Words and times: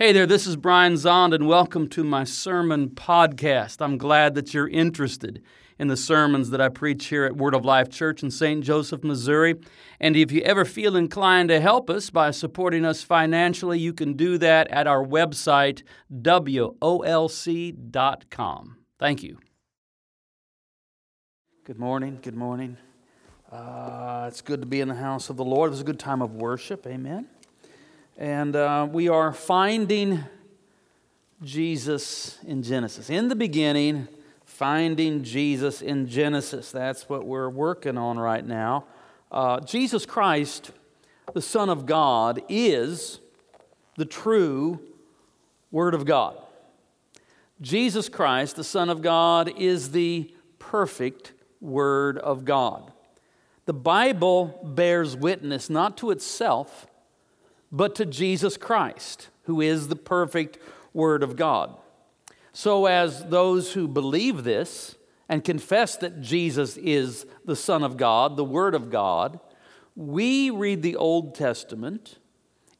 Hey 0.00 0.12
there, 0.12 0.26
this 0.26 0.46
is 0.46 0.54
Brian 0.54 0.92
Zahnd, 0.92 1.34
and 1.34 1.48
welcome 1.48 1.88
to 1.88 2.04
my 2.04 2.22
sermon 2.22 2.90
podcast. 2.90 3.84
I'm 3.84 3.98
glad 3.98 4.36
that 4.36 4.54
you're 4.54 4.68
interested 4.68 5.42
in 5.76 5.88
the 5.88 5.96
sermons 5.96 6.50
that 6.50 6.60
I 6.60 6.68
preach 6.68 7.06
here 7.06 7.24
at 7.24 7.36
Word 7.36 7.52
of 7.52 7.64
Life 7.64 7.88
Church 7.88 8.22
in 8.22 8.30
St. 8.30 8.62
Joseph, 8.62 9.02
Missouri. 9.02 9.56
And 9.98 10.14
if 10.14 10.30
you 10.30 10.40
ever 10.42 10.64
feel 10.64 10.94
inclined 10.94 11.48
to 11.48 11.60
help 11.60 11.90
us 11.90 12.10
by 12.10 12.30
supporting 12.30 12.84
us 12.84 13.02
financially, 13.02 13.80
you 13.80 13.92
can 13.92 14.12
do 14.12 14.38
that 14.38 14.68
at 14.68 14.86
our 14.86 15.04
website, 15.04 15.82
wolc.com. 16.12 16.76
Thank 19.00 19.22
you. 19.24 19.38
Good 21.64 21.80
morning. 21.80 22.20
Good 22.22 22.36
morning. 22.36 22.76
Uh, 23.50 24.26
it's 24.28 24.42
good 24.42 24.60
to 24.60 24.66
be 24.68 24.80
in 24.80 24.86
the 24.86 24.94
house 24.94 25.28
of 25.28 25.36
the 25.36 25.44
Lord. 25.44 25.66
It 25.66 25.70
was 25.72 25.80
a 25.80 25.84
good 25.84 25.98
time 25.98 26.22
of 26.22 26.36
worship. 26.36 26.86
Amen. 26.86 27.26
And 28.20 28.56
uh, 28.56 28.88
we 28.90 29.08
are 29.08 29.32
finding 29.32 30.24
Jesus 31.40 32.36
in 32.44 32.64
Genesis. 32.64 33.10
In 33.10 33.28
the 33.28 33.36
beginning, 33.36 34.08
finding 34.44 35.22
Jesus 35.22 35.80
in 35.80 36.08
Genesis. 36.08 36.72
That's 36.72 37.08
what 37.08 37.24
we're 37.24 37.48
working 37.48 37.96
on 37.96 38.18
right 38.18 38.44
now. 38.44 38.86
Uh, 39.30 39.60
Jesus 39.60 40.04
Christ, 40.04 40.72
the 41.32 41.40
Son 41.40 41.68
of 41.68 41.86
God, 41.86 42.42
is 42.48 43.20
the 43.96 44.04
true 44.04 44.80
Word 45.70 45.94
of 45.94 46.04
God. 46.04 46.36
Jesus 47.60 48.08
Christ, 48.08 48.56
the 48.56 48.64
Son 48.64 48.90
of 48.90 49.00
God, 49.00 49.52
is 49.56 49.92
the 49.92 50.34
perfect 50.58 51.34
Word 51.60 52.18
of 52.18 52.44
God. 52.44 52.90
The 53.66 53.74
Bible 53.74 54.58
bears 54.64 55.16
witness 55.16 55.70
not 55.70 55.96
to 55.98 56.10
itself, 56.10 56.87
but 57.70 57.94
to 57.96 58.06
Jesus 58.06 58.56
Christ, 58.56 59.28
who 59.42 59.60
is 59.60 59.88
the 59.88 59.96
perfect 59.96 60.58
Word 60.92 61.22
of 61.22 61.36
God. 61.36 61.76
So, 62.52 62.86
as 62.86 63.24
those 63.26 63.72
who 63.72 63.86
believe 63.86 64.44
this 64.44 64.96
and 65.28 65.44
confess 65.44 65.96
that 65.96 66.20
Jesus 66.20 66.76
is 66.78 67.26
the 67.44 67.56
Son 67.56 67.82
of 67.82 67.96
God, 67.96 68.36
the 68.36 68.44
Word 68.44 68.74
of 68.74 68.90
God, 68.90 69.38
we 69.94 70.50
read 70.50 70.82
the 70.82 70.96
Old 70.96 71.34
Testament 71.34 72.18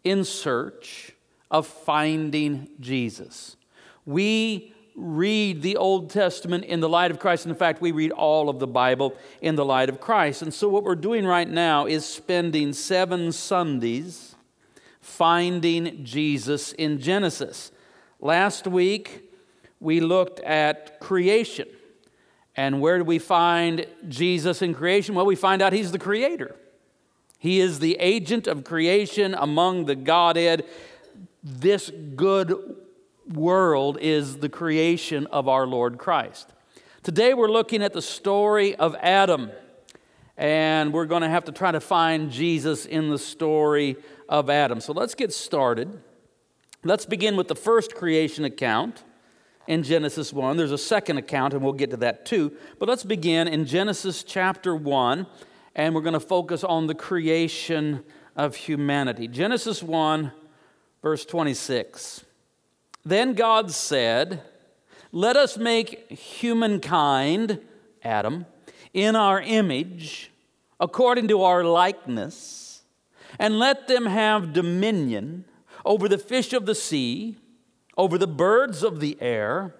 in 0.05 0.25
search 0.25 1.12
of 1.50 1.66
finding 1.66 2.69
Jesus. 2.81 3.56
We 4.05 4.75
read 4.94 5.62
the 5.62 5.77
Old 5.77 6.11
Testament 6.11 6.64
in 6.64 6.81
the 6.81 6.89
light 6.89 7.11
of 7.11 7.20
Christ. 7.20 7.44
And 7.44 7.53
in 7.53 7.59
fact, 7.59 7.81
we 7.81 7.92
read 7.92 8.11
all 8.11 8.48
of 8.48 8.59
the 8.59 8.66
Bible 8.66 9.16
in 9.41 9.55
the 9.55 9.64
light 9.64 9.89
of 9.89 10.00
Christ. 10.00 10.42
And 10.42 10.53
so, 10.53 10.69
what 10.69 10.83
we're 10.83 10.97
doing 10.97 11.25
right 11.25 11.48
now 11.48 11.86
is 11.86 12.05
spending 12.05 12.72
seven 12.72 13.31
Sundays 13.33 14.34
finding 15.09 16.05
Jesus 16.05 16.73
in 16.73 17.01
Genesis. 17.01 17.73
Last 18.20 18.67
week, 18.67 19.33
we 19.81 20.00
looked 20.00 20.39
at 20.41 21.00
creation. 21.00 21.67
And 22.55 22.81
where 22.81 22.98
do 22.98 23.05
we 23.05 23.19
find 23.19 23.87
Jesus 24.09 24.62
in 24.62 24.75
creation? 24.75 25.15
Well, 25.15 25.27
we 25.27 25.34
find 25.34 25.62
out 25.62 25.73
he's 25.73 25.92
the 25.92 25.98
creator. 25.98 26.55
He 27.39 27.61
is 27.61 27.78
the 27.78 27.97
agent 28.00 28.47
of 28.47 28.65
creation 28.65 29.34
among 29.34 29.87
the 29.87 29.95
Godhead. 29.95 30.65
This 31.43 31.91
good 32.15 32.77
world 33.33 33.98
is 34.00 34.39
the 34.39 34.48
creation 34.48 35.27
of 35.28 35.48
our 35.48 35.67
Lord 35.67 35.98
Christ. 35.98 36.53
Today 37.03 37.33
we're 37.33 37.50
looking 37.50 37.83
at 37.83 37.93
the 37.93 38.03
story 38.03 38.75
of 38.77 38.95
Adam, 39.00 39.53
and 40.37 40.93
we're 40.93 41.06
going 41.06 41.22
to 41.22 41.28
have 41.28 41.45
to 41.45 41.53
try 41.53 41.70
to 41.70 41.81
find 41.81 42.31
Jesus 42.31 42.84
in 42.84 43.09
the 43.09 43.19
story 43.19 43.97
of 44.29 44.51
Adam. 44.51 44.81
So 44.81 44.93
let's 44.93 45.15
get 45.15 45.33
started. 45.33 46.01
Let's 46.84 47.07
begin 47.07 47.37
with 47.37 47.48
the 47.48 47.55
first 47.55 47.95
creation 47.95 48.45
account 48.45 49.05
in 49.67 49.83
Genesis 49.83 50.33
1. 50.33 50.57
There's 50.57 50.73
a 50.73 50.79
second 50.79 51.19
account, 51.19 51.55
and 51.55 51.62
we'll 51.62 51.73
get 51.73 51.91
to 51.91 51.97
that 51.98 52.25
too. 52.25 52.53
But 52.79 52.89
let's 52.89 53.05
begin 53.05 53.49
in 53.49 53.65
Genesis 53.67 54.23
chapter 54.23 54.75
1, 54.77 55.27
and 55.75 55.94
we're 55.94 56.03
going 56.03 56.12
to 56.15 56.21
focus 56.21 56.62
on 56.62 56.87
the 56.87 56.94
creation 56.94 58.05
of 58.37 58.55
humanity. 58.55 59.28
Genesis 59.28 59.83
1, 59.83 60.33
verse 61.03 61.25
26. 61.25 62.25
Then 63.05 63.34
God 63.34 63.71
said, 63.71 64.43
Let 65.11 65.37
us 65.37 65.56
make 65.56 66.11
humankind, 66.11 67.61
Adam, 68.03 68.47
in 68.94 69.17
our 69.17 69.41
image, 69.41 70.31
according 70.78 71.28
to 71.28 71.43
our 71.43 71.65
likeness 71.65 72.68
and 73.39 73.59
let 73.59 73.89
them 73.89 74.06
have 74.06 74.53
dominion 74.53 75.44
over 75.84 76.09
the 76.09 76.19
fish 76.19 76.53
of 76.53 76.66
the 76.66 76.75
sea, 76.75 77.37
over 77.97 78.19
the 78.19 78.27
birds 78.27 78.83
of 78.83 79.00
the 79.00 79.16
air, 79.21 79.75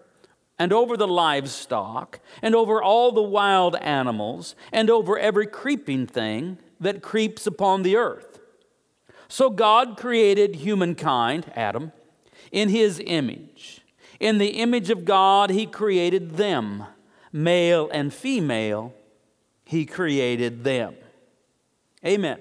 and 0.59 0.72
over 0.72 0.97
the 0.97 1.06
livestock, 1.06 2.19
and 2.42 2.54
over 2.54 2.82
all 2.82 3.12
the 3.12 3.22
wild 3.22 3.76
animals, 3.76 4.56
and 4.72 4.91
over 4.91 5.19
every 5.19 5.47
creeping 5.47 6.06
thing 6.06 6.58
that 6.81 7.03
creeps 7.03 7.47
upon 7.47 7.82
the 7.82 7.97
earth. 7.97 8.41
So 9.28 9.50
God 9.50 9.97
created 9.97 10.56
humankind, 10.56 11.53
Adam, 11.54 11.92
in 12.50 12.70
his 12.70 13.00
image. 13.04 13.82
In 14.19 14.38
the 14.38 14.60
image 14.60 14.91
of 14.91 15.04
God, 15.04 15.50
he 15.50 15.66
created 15.66 16.37
them, 16.37 16.84
male 17.32 17.88
and 17.92 18.12
female, 18.12 18.94
he 19.64 19.87
created 19.87 20.64
them. 20.64 20.97
Amen. 22.04 22.41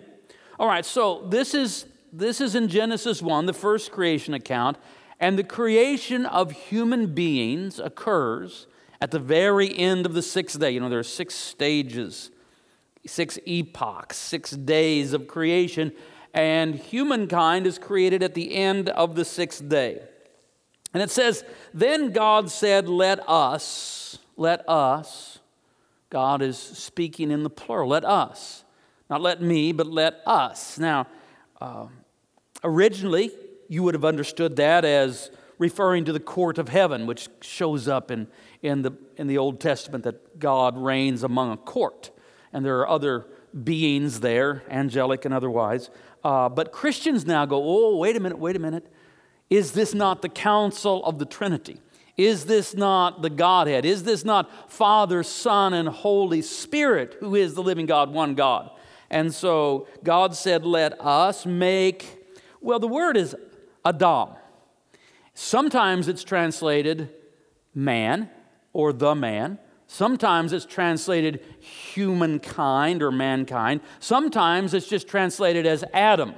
All 0.59 0.67
right, 0.67 0.85
so 0.85 1.23
this 1.29 1.53
is 1.53 1.85
this 2.11 2.41
is 2.41 2.55
in 2.55 2.67
Genesis 2.67 3.21
1, 3.21 3.45
the 3.45 3.53
first 3.53 3.91
creation 3.91 4.33
account, 4.33 4.77
and 5.19 5.37
the 5.37 5.43
creation 5.43 6.25
of 6.25 6.51
human 6.51 7.13
beings 7.13 7.79
occurs 7.79 8.65
at 8.99 9.11
the 9.11 9.19
very 9.19 9.77
end 9.77 10.07
of 10.07 10.13
the 10.13 10.23
sixth 10.23 10.59
day. 10.59 10.71
You 10.71 10.79
know, 10.79 10.89
there 10.89 10.97
are 10.97 11.03
six 11.03 11.35
stages, 11.35 12.31
six 13.05 13.37
epochs, 13.45 14.17
six 14.17 14.51
days 14.51 15.13
of 15.13 15.27
creation, 15.27 15.91
and 16.33 16.73
humankind 16.73 17.67
is 17.67 17.77
created 17.77 18.23
at 18.23 18.33
the 18.33 18.55
end 18.55 18.89
of 18.89 19.15
the 19.15 19.25
sixth 19.25 19.67
day. 19.69 20.01
And 20.91 21.03
it 21.03 21.11
says, 21.11 21.43
Then 21.71 22.11
God 22.11 22.49
said, 22.49 22.89
Let 22.89 23.19
us, 23.29 24.17
let 24.37 24.67
us, 24.67 25.37
God 26.09 26.41
is 26.41 26.57
speaking 26.57 27.29
in 27.29 27.43
the 27.43 27.49
plural, 27.51 27.89
let 27.89 28.05
us 28.05 28.63
not 29.09 29.21
let 29.21 29.41
me, 29.41 29.71
but 29.71 29.87
let 29.87 30.21
us. 30.25 30.77
Now, 30.77 31.07
uh, 31.61 31.87
originally, 32.63 33.31
you 33.67 33.83
would 33.83 33.93
have 33.93 34.05
understood 34.05 34.55
that 34.57 34.85
as 34.85 35.31
referring 35.59 36.05
to 36.05 36.13
the 36.13 36.19
court 36.19 36.57
of 36.57 36.69
heaven, 36.69 37.07
which 37.07 37.29
shows 37.41 37.87
up 37.87 38.11
in, 38.11 38.27
in, 38.61 38.81
the, 38.81 38.91
in 39.17 39.27
the 39.27 39.37
Old 39.37 39.59
Testament 39.59 40.03
that 40.03 40.39
God 40.39 40.77
reigns 40.77 41.23
among 41.23 41.51
a 41.51 41.57
court. 41.57 42.11
And 42.53 42.63
there 42.63 42.79
are 42.79 42.87
other 42.87 43.27
beings 43.63 44.19
there, 44.19 44.63
angelic 44.69 45.25
and 45.25 45.33
otherwise. 45.33 45.89
Uh, 46.23 46.49
but 46.49 46.71
Christians 46.71 47.25
now 47.25 47.45
go, 47.45 47.61
oh, 47.63 47.97
wait 47.97 48.15
a 48.15 48.19
minute, 48.19 48.37
wait 48.37 48.55
a 48.55 48.59
minute. 48.59 48.91
Is 49.49 49.71
this 49.71 49.93
not 49.93 50.21
the 50.21 50.29
council 50.29 51.03
of 51.05 51.19
the 51.19 51.25
Trinity? 51.25 51.79
Is 52.17 52.45
this 52.45 52.75
not 52.75 53.21
the 53.21 53.29
Godhead? 53.29 53.85
Is 53.85 54.03
this 54.03 54.25
not 54.25 54.71
Father, 54.71 55.23
Son, 55.23 55.73
and 55.73 55.87
Holy 55.87 56.41
Spirit, 56.41 57.15
who 57.19 57.35
is 57.35 57.53
the 57.53 57.63
living 57.63 57.85
God, 57.85 58.11
one 58.11 58.33
God? 58.33 58.71
And 59.09 59.33
so 59.33 59.87
God 60.03 60.35
said, 60.35 60.65
Let 60.65 60.99
us 60.99 61.45
make, 61.45 62.25
well, 62.61 62.79
the 62.79 62.87
word 62.87 63.17
is 63.17 63.35
Adam. 63.85 64.29
Sometimes 65.33 66.07
it's 66.07 66.23
translated 66.23 67.09
man 67.73 68.29
or 68.73 68.91
the 68.91 69.15
man. 69.15 69.59
Sometimes 69.87 70.51
it's 70.51 70.65
translated 70.65 71.41
humankind 71.59 73.01
or 73.01 73.11
mankind. 73.11 73.81
Sometimes 73.99 74.73
it's 74.73 74.87
just 74.87 75.07
translated 75.07 75.65
as 75.65 75.83
Adam. 75.93 76.33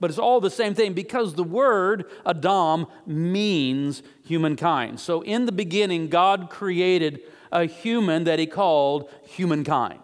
But 0.00 0.10
it's 0.10 0.18
all 0.18 0.40
the 0.40 0.50
same 0.50 0.74
thing 0.74 0.94
because 0.94 1.34
the 1.34 1.44
word 1.44 2.06
Adam 2.26 2.86
means 3.06 4.02
humankind. 4.24 4.98
So 4.98 5.22
in 5.22 5.46
the 5.46 5.52
beginning, 5.52 6.08
God 6.08 6.50
created 6.50 7.20
a 7.52 7.66
human 7.66 8.24
that 8.24 8.38
he 8.38 8.46
called 8.46 9.10
humankind. 9.26 10.00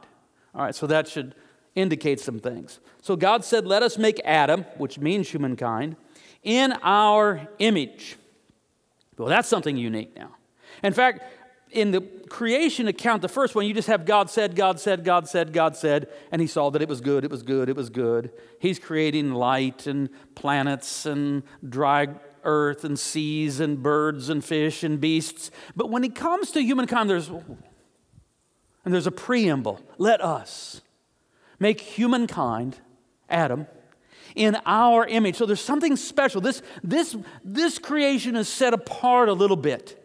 All 0.55 0.62
right, 0.62 0.75
so 0.75 0.87
that 0.87 1.08
should 1.08 1.35
indicates 1.76 2.25
some 2.25 2.40
things. 2.40 2.81
So 3.02 3.14
God 3.14 3.44
said, 3.44 3.67
Let 3.67 3.84
us 3.84 3.96
make 3.96 4.20
Adam, 4.25 4.64
which 4.78 4.99
means 4.99 5.28
humankind, 5.28 5.94
in 6.43 6.73
our 6.82 7.49
image. 7.61 8.17
Well, 9.17 9.28
that's 9.28 9.49
something 9.49 9.76
unique 9.76 10.17
now. 10.17 10.34
In 10.82 10.93
fact, 10.93 11.23
in 11.70 11.90
the 11.90 12.00
creation 12.28 12.88
account, 12.88 13.23
the 13.23 13.28
first 13.28 13.55
one, 13.55 13.67
you 13.67 13.75
just 13.75 13.88
have 13.88 14.05
God 14.05 14.31
said, 14.31 14.56
God 14.56 14.81
said, 14.81 15.05
God 15.05 15.28
said, 15.28 15.52
God 15.52 15.76
said, 15.76 16.08
and 16.32 16.40
he 16.40 16.46
saw 16.46 16.70
that 16.70 16.82
it 16.82 16.88
was 16.88 17.00
good, 17.00 17.25
it 17.25 17.31
was 17.31 17.43
good, 17.43 17.69
it 17.69 17.76
was 17.76 17.90
good. 17.90 18.32
He's 18.58 18.78
creating 18.78 19.32
light 19.32 19.87
and 19.87 20.08
planets 20.34 21.06
and 21.06 21.43
dry 21.67 22.08
earth 22.44 22.84
and 22.84 22.99
seas 22.99 23.61
and 23.61 23.82
birds 23.82 24.28
and 24.28 24.44
fish 24.44 24.84
and 24.84 25.00
beasts. 25.00 25.50
But 25.75 25.90
when 25.90 26.05
it 26.05 26.14
comes 26.14 26.50
to 26.52 26.62
humankind, 26.62 27.11
there's 27.11 27.28
and 27.28 28.94
there's 28.94 29.08
a 29.08 29.12
preamble. 29.12 29.81
Let 29.99 30.20
us 30.20 30.81
make 31.58 31.81
humankind, 31.81 32.79
Adam, 33.29 33.67
in 34.35 34.56
our 34.67 35.06
image. 35.06 35.37
So 35.37 35.47
there's 35.47 35.61
something 35.61 35.97
special. 35.97 36.41
This, 36.41 36.62
this, 36.82 37.17
this 37.44 37.79
creation 37.79 38.37
is 38.37 38.49
set 38.49 38.75
apart 38.75 39.29
a 39.29 39.32
little 39.32 39.56
bit. 39.56 40.03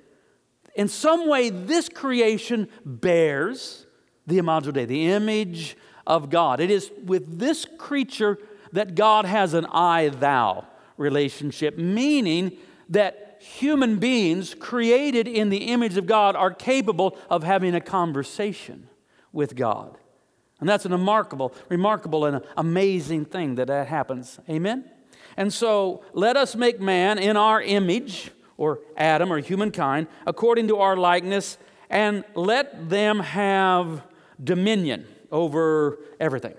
In 0.75 0.88
some 0.88 1.27
way, 1.27 1.50
this 1.50 1.89
creation 1.89 2.69
bears 2.86 3.86
the 4.25 4.38
imago 4.38 4.71
Dei, 4.71 4.86
the 4.86 5.12
image 5.12 5.75
of 6.07 6.30
God. 6.30 6.59
It 6.59 6.71
is 6.71 6.92
with 7.03 7.39
this 7.39 7.65
creature 7.77 8.38
that 8.71 8.95
God 8.95 9.25
has 9.25 9.54
an 9.54 9.65
I 9.65 10.09
thou 10.09 10.65
relationship, 10.97 11.77
meaning 11.77 12.54
that 12.89 13.42
human 13.42 13.97
beings 13.97 14.54
created 14.54 15.27
in 15.27 15.50
the 15.50 15.71
image 15.71 15.97
of 15.97 16.06
God 16.06 16.36
are 16.36 16.54
capable 16.54 17.18
of 17.30 17.44
having 17.44 17.75
a 17.75 17.81
conversation 17.81 18.88
with 19.33 19.56
God. 19.56 19.97
And 20.61 20.69
that's 20.69 20.85
a 20.85 20.89
remarkable, 20.89 21.53
remarkable 21.67 22.23
and 22.23 22.41
amazing 22.55 23.25
thing 23.25 23.55
that 23.55 23.67
that 23.67 23.87
happens. 23.87 24.39
Amen? 24.49 24.85
And 25.35 25.51
so 25.51 26.03
let 26.13 26.37
us 26.37 26.55
make 26.55 26.79
man 26.79 27.17
in 27.17 27.35
our 27.35 27.61
image, 27.61 28.31
or 28.57 28.79
Adam 28.95 29.33
or 29.33 29.39
humankind, 29.39 30.07
according 30.25 30.67
to 30.69 30.77
our 30.77 30.95
likeness, 30.95 31.57
and 31.89 32.23
let 32.35 32.89
them 32.89 33.19
have 33.19 34.03
dominion 34.41 35.07
over 35.31 35.97
everything, 36.19 36.53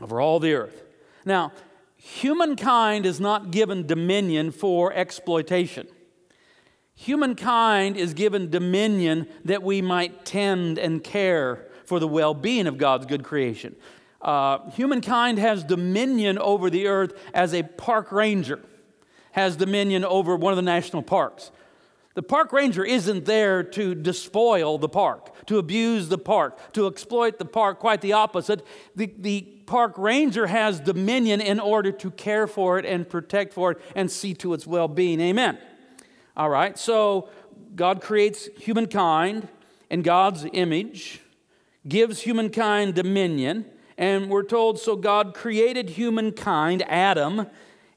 over 0.00 0.20
all 0.20 0.40
the 0.40 0.54
earth. 0.54 0.82
Now, 1.24 1.52
humankind 1.96 3.04
is 3.04 3.20
not 3.20 3.50
given 3.50 3.86
dominion 3.86 4.52
for 4.52 4.92
exploitation. 4.92 5.86
Humankind 6.94 7.98
is 7.98 8.14
given 8.14 8.48
dominion 8.48 9.28
that 9.44 9.62
we 9.62 9.82
might 9.82 10.24
tend 10.24 10.78
and 10.78 11.04
care 11.04 11.66
for 11.86 11.98
the 11.98 12.08
well 12.08 12.34
being 12.34 12.66
of 12.66 12.78
God's 12.78 13.06
good 13.06 13.24
creation. 13.24 13.76
Uh, 14.20 14.70
humankind 14.70 15.38
has 15.38 15.64
dominion 15.64 16.38
over 16.38 16.68
the 16.68 16.86
earth 16.88 17.12
as 17.32 17.54
a 17.54 17.62
park 17.62 18.12
ranger 18.12 18.60
has 19.36 19.54
dominion 19.54 20.04
over 20.04 20.34
one 20.34 20.52
of 20.52 20.56
the 20.56 20.62
national 20.62 21.02
parks. 21.02 21.50
The 22.14 22.22
park 22.22 22.54
ranger 22.54 22.82
isn't 22.82 23.26
there 23.26 23.62
to 23.62 23.94
despoil 23.94 24.78
the 24.78 24.88
park, 24.88 25.46
to 25.46 25.58
abuse 25.58 26.08
the 26.08 26.16
park, 26.16 26.72
to 26.72 26.86
exploit 26.86 27.38
the 27.38 27.44
park, 27.44 27.78
quite 27.78 28.00
the 28.00 28.14
opposite. 28.14 28.66
The, 28.96 29.12
the 29.18 29.42
park 29.66 29.98
ranger 29.98 30.46
has 30.46 30.80
dominion 30.80 31.42
in 31.42 31.60
order 31.60 31.92
to 31.92 32.10
care 32.10 32.46
for 32.46 32.78
it 32.78 32.86
and 32.86 33.06
protect 33.06 33.52
for 33.52 33.72
it 33.72 33.78
and 33.94 34.10
see 34.10 34.32
to 34.34 34.54
its 34.54 34.66
well 34.66 34.88
being. 34.88 35.20
Amen. 35.20 35.58
All 36.34 36.48
right, 36.48 36.78
so 36.78 37.28
God 37.74 38.00
creates 38.00 38.48
humankind 38.58 39.48
in 39.90 40.00
God's 40.00 40.46
image, 40.54 41.20
gives 41.88 42.22
humankind 42.22 42.94
dominion, 42.94 43.64
and 43.98 44.28
we're 44.28 44.42
told 44.42 44.78
so 44.78 44.96
God 44.96 45.34
created 45.34 45.90
humankind, 45.90 46.82
Adam, 46.88 47.46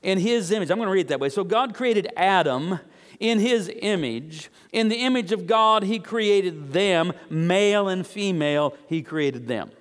in 0.01 0.19
his 0.19 0.51
image. 0.51 0.69
I'm 0.69 0.77
going 0.77 0.88
to 0.88 0.94
read 0.94 1.07
it 1.07 1.07
that 1.09 1.19
way. 1.19 1.30
So 1.30 1.44
God 1.44 1.74
created 1.74 2.07
Adam 2.15 2.80
in 3.19 3.39
his 3.39 3.69
image. 3.81 4.50
In 4.71 4.88
the 4.88 4.97
image 4.97 5.31
of 5.31 5.45
God, 5.45 5.83
he 5.83 6.00
created 6.00 6.71
them, 6.71 7.13
male 7.30 7.88
and 7.89 8.06
female, 8.07 8.75
he 8.88 9.01
created 9.01 9.47
them. 9.47 9.71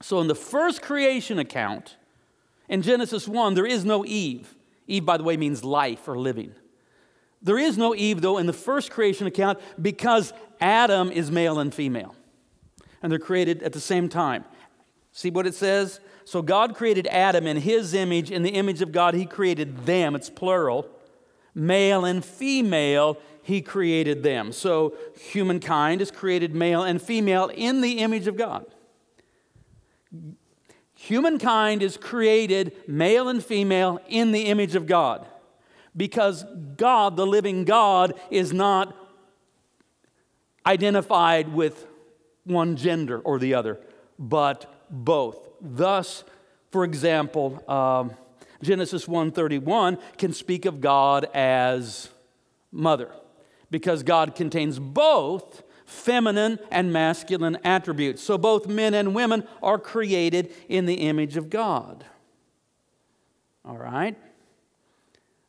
So 0.00 0.20
in 0.20 0.28
the 0.28 0.34
first 0.34 0.82
creation 0.82 1.38
account, 1.38 1.96
in 2.68 2.82
Genesis 2.82 3.28
1, 3.28 3.54
there 3.54 3.66
is 3.66 3.84
no 3.84 4.04
Eve. 4.04 4.54
Eve, 4.86 5.04
by 5.04 5.16
the 5.16 5.22
way, 5.22 5.36
means 5.36 5.62
life 5.62 6.08
or 6.08 6.18
living. 6.18 6.54
There 7.42 7.58
is 7.58 7.76
no 7.76 7.94
Eve, 7.94 8.20
though, 8.20 8.38
in 8.38 8.46
the 8.46 8.52
first 8.52 8.90
creation 8.90 9.26
account 9.26 9.58
because 9.80 10.32
Adam 10.60 11.10
is 11.10 11.30
male 11.30 11.58
and 11.58 11.74
female. 11.74 12.14
And 13.02 13.10
they're 13.10 13.18
created 13.18 13.62
at 13.62 13.72
the 13.72 13.80
same 13.80 14.08
time. 14.08 14.44
See 15.12 15.30
what 15.30 15.46
it 15.46 15.54
says? 15.54 16.00
So 16.24 16.40
God 16.40 16.74
created 16.74 17.06
Adam 17.08 17.46
in 17.46 17.58
his 17.58 17.94
image. 17.94 18.30
In 18.30 18.42
the 18.42 18.50
image 18.50 18.80
of 18.80 18.92
God, 18.92 19.14
he 19.14 19.26
created 19.26 19.86
them. 19.86 20.14
It's 20.14 20.30
plural. 20.30 20.88
Male 21.54 22.04
and 22.04 22.24
female, 22.24 23.18
he 23.42 23.60
created 23.60 24.22
them. 24.22 24.52
So 24.52 24.94
humankind 25.18 26.00
is 26.00 26.10
created 26.10 26.54
male 26.54 26.82
and 26.82 27.02
female 27.02 27.50
in 27.52 27.80
the 27.80 27.98
image 27.98 28.26
of 28.26 28.36
God. 28.36 28.64
Humankind 30.94 31.82
is 31.82 31.96
created 31.96 32.72
male 32.86 33.28
and 33.28 33.44
female 33.44 34.00
in 34.08 34.30
the 34.30 34.42
image 34.42 34.76
of 34.76 34.86
God 34.86 35.26
because 35.96 36.44
God, 36.76 37.16
the 37.16 37.26
living 37.26 37.64
God, 37.64 38.14
is 38.30 38.52
not 38.52 38.96
identified 40.64 41.52
with 41.52 41.86
one 42.44 42.76
gender 42.76 43.18
or 43.20 43.38
the 43.38 43.54
other, 43.54 43.78
but 44.18 44.86
both. 44.90 45.48
Thus, 45.60 46.24
for 46.70 46.84
example, 46.84 47.62
um, 47.70 48.12
Genesis 48.62 49.06
1:31 49.06 49.98
can 50.18 50.32
speak 50.32 50.64
of 50.64 50.80
God 50.80 51.26
as 51.34 52.08
mother 52.70 53.10
because 53.70 54.02
God 54.02 54.34
contains 54.34 54.78
both 54.78 55.62
feminine 55.84 56.58
and 56.70 56.92
masculine 56.92 57.58
attributes. 57.64 58.22
So 58.22 58.38
both 58.38 58.66
men 58.66 58.94
and 58.94 59.14
women 59.14 59.46
are 59.62 59.78
created 59.78 60.52
in 60.68 60.86
the 60.86 60.94
image 60.94 61.36
of 61.36 61.50
God. 61.50 62.04
All 63.64 63.76
right? 63.76 64.16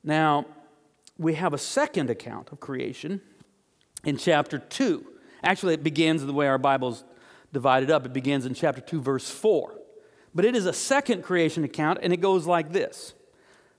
Now, 0.03 0.45
we 1.17 1.35
have 1.35 1.53
a 1.53 1.57
second 1.57 2.09
account 2.09 2.51
of 2.51 2.59
creation 2.59 3.21
in 4.03 4.17
chapter 4.17 4.59
2. 4.59 5.12
Actually, 5.43 5.73
it 5.73 5.83
begins 5.83 6.25
the 6.25 6.33
way 6.33 6.47
our 6.47 6.57
Bible's 6.57 7.03
divided 7.51 7.91
up. 7.91 8.05
It 8.05 8.13
begins 8.13 8.45
in 8.45 8.53
chapter 8.53 8.81
2, 8.81 9.01
verse 9.01 9.29
4. 9.29 9.73
But 10.33 10.45
it 10.45 10.55
is 10.55 10.65
a 10.65 10.73
second 10.73 11.23
creation 11.23 11.63
account, 11.63 11.99
and 12.01 12.11
it 12.11 12.17
goes 12.17 12.47
like 12.47 12.71
this 12.71 13.13